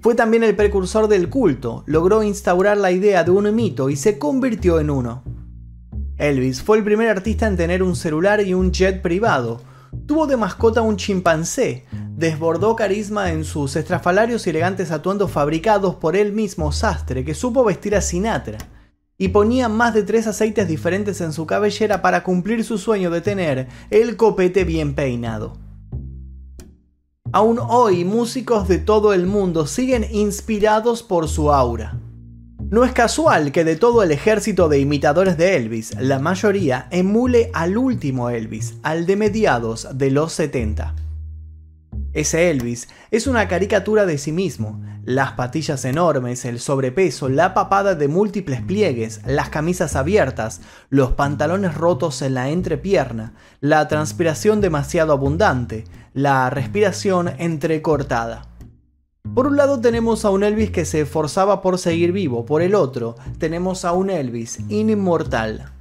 Fue 0.01 0.13
también 0.13 0.43
el 0.43 0.55
precursor 0.55 1.07
del 1.07 1.29
culto, 1.29 1.83
logró 1.87 2.21
instaurar 2.21 2.77
la 2.77 2.91
idea 2.91 3.23
de 3.23 3.31
un 3.31 3.55
mito 3.55 3.89
y 3.89 3.95
se 3.95 4.19
convirtió 4.19 4.79
en 4.79 4.91
uno. 4.91 5.23
Elvis 6.17 6.61
fue 6.61 6.77
el 6.77 6.83
primer 6.83 7.09
artista 7.09 7.47
en 7.47 7.57
tener 7.57 7.81
un 7.81 7.95
celular 7.95 8.39
y 8.39 8.53
un 8.53 8.71
jet 8.71 9.01
privado. 9.01 9.61
Tuvo 10.05 10.27
de 10.27 10.37
mascota 10.37 10.83
un 10.83 10.95
chimpancé. 10.95 11.87
Desbordó 12.11 12.75
carisma 12.75 13.31
en 13.31 13.43
sus 13.43 13.75
estrafalarios 13.75 14.45
y 14.45 14.51
elegantes 14.51 14.91
atuendos 14.91 15.31
fabricados 15.31 15.95
por 15.95 16.15
él 16.15 16.33
mismo 16.33 16.71
sastre 16.71 17.25
que 17.25 17.33
supo 17.33 17.63
vestir 17.63 17.95
a 17.95 18.01
Sinatra. 18.01 18.59
Y 19.17 19.29
ponía 19.29 19.69
más 19.69 19.93
de 19.93 20.03
tres 20.03 20.27
aceites 20.27 20.67
diferentes 20.67 21.21
en 21.21 21.31
su 21.31 21.45
cabellera 21.45 22.01
para 22.01 22.23
cumplir 22.23 22.63
su 22.63 22.77
sueño 22.77 23.09
de 23.11 23.21
tener 23.21 23.67
el 23.89 24.17
copete 24.17 24.65
bien 24.65 24.93
peinado. 24.93 25.57
Aún 27.31 27.59
hoy 27.59 28.05
músicos 28.05 28.67
de 28.67 28.77
todo 28.77 29.13
el 29.13 29.25
mundo 29.25 29.67
siguen 29.67 30.05
inspirados 30.11 31.03
por 31.03 31.27
su 31.27 31.51
aura. 31.51 31.99
No 32.69 32.83
es 32.83 32.93
casual 32.93 33.51
que 33.51 33.63
de 33.63 33.75
todo 33.75 34.03
el 34.03 34.11
ejército 34.11 34.69
de 34.69 34.79
imitadores 34.79 35.37
de 35.37 35.55
Elvis, 35.55 35.95
la 35.99 36.19
mayoría 36.19 36.87
emule 36.91 37.51
al 37.53 37.77
último 37.77 38.29
Elvis, 38.29 38.75
al 38.83 39.05
de 39.05 39.15
mediados 39.15 39.87
de 39.93 40.11
los 40.11 40.33
70. 40.33 41.04
Ese 42.15 42.49
Elvis 42.49 42.87
es 43.11 43.27
una 43.27 43.49
caricatura 43.49 44.05
de 44.05 44.17
sí 44.17 44.31
mismo, 44.31 44.81
las 45.03 45.33
patillas 45.33 45.83
enormes, 45.83 46.45
el 46.45 46.61
sobrepeso, 46.61 47.27
la 47.27 47.53
papada 47.53 47.93
de 47.93 48.07
múltiples 48.07 48.61
pliegues, 48.61 49.19
las 49.25 49.49
camisas 49.49 49.97
abiertas, 49.97 50.61
los 50.89 51.11
pantalones 51.11 51.75
rotos 51.75 52.21
en 52.21 52.35
la 52.35 52.47
entrepierna, 52.47 53.33
la 53.59 53.89
transpiración 53.89 54.61
demasiado 54.61 55.11
abundante, 55.11 55.83
la 56.13 56.49
respiración 56.49 57.33
entrecortada. 57.37 58.47
Por 59.33 59.47
un 59.47 59.57
lado 59.57 59.81
tenemos 59.81 60.23
a 60.23 60.29
un 60.29 60.45
Elvis 60.45 60.71
que 60.71 60.85
se 60.85 61.01
esforzaba 61.01 61.61
por 61.61 61.77
seguir 61.77 62.13
vivo, 62.13 62.45
por 62.45 62.61
el 62.61 62.75
otro 62.75 63.15
tenemos 63.39 63.83
a 63.83 63.91
un 63.91 64.09
Elvis 64.09 64.59
inmortal. 64.69 65.74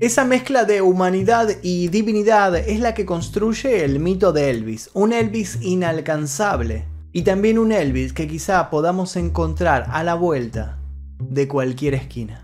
Esa 0.00 0.24
mezcla 0.24 0.64
de 0.64 0.80
humanidad 0.80 1.50
y 1.60 1.88
divinidad 1.88 2.56
es 2.56 2.80
la 2.80 2.94
que 2.94 3.04
construye 3.04 3.84
el 3.84 4.00
mito 4.00 4.32
de 4.32 4.48
Elvis, 4.48 4.88
un 4.94 5.12
Elvis 5.12 5.58
inalcanzable 5.60 6.86
y 7.12 7.20
también 7.20 7.58
un 7.58 7.70
Elvis 7.70 8.14
que 8.14 8.26
quizá 8.26 8.70
podamos 8.70 9.14
encontrar 9.16 9.88
a 9.90 10.02
la 10.02 10.14
vuelta 10.14 10.78
de 11.18 11.46
cualquier 11.46 11.92
esquina. 11.92 12.42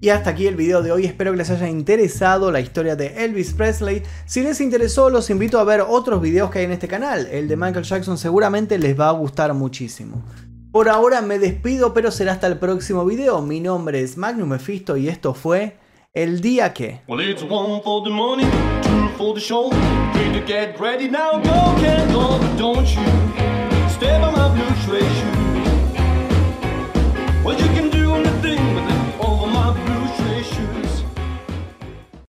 Y 0.00 0.10
hasta 0.10 0.30
aquí 0.30 0.46
el 0.46 0.54
video 0.54 0.80
de 0.80 0.92
hoy, 0.92 1.06
espero 1.06 1.32
que 1.32 1.38
les 1.38 1.50
haya 1.50 1.68
interesado 1.68 2.52
la 2.52 2.60
historia 2.60 2.94
de 2.94 3.24
Elvis 3.24 3.52
Presley. 3.52 4.04
Si 4.26 4.42
les 4.42 4.60
interesó, 4.60 5.10
los 5.10 5.28
invito 5.28 5.58
a 5.58 5.64
ver 5.64 5.80
otros 5.80 6.20
videos 6.20 6.52
que 6.52 6.60
hay 6.60 6.66
en 6.66 6.72
este 6.72 6.86
canal. 6.86 7.26
El 7.32 7.48
de 7.48 7.56
Michael 7.56 7.84
Jackson 7.84 8.16
seguramente 8.16 8.78
les 8.78 9.00
va 9.00 9.08
a 9.08 9.12
gustar 9.12 9.54
muchísimo. 9.54 10.22
Por 10.74 10.88
ahora 10.88 11.22
me 11.22 11.38
despido, 11.38 11.94
pero 11.94 12.10
será 12.10 12.32
hasta 12.32 12.48
el 12.48 12.58
próximo 12.58 13.04
video. 13.04 13.40
Mi 13.42 13.60
nombre 13.60 14.00
es 14.00 14.16
Magnum 14.16 14.48
Mephisto 14.48 14.96
y 14.96 15.06
esto 15.06 15.32
fue 15.32 15.76
El 16.12 16.40
Día 16.40 16.74
Que. 16.74 17.00
Well, 17.06 17.20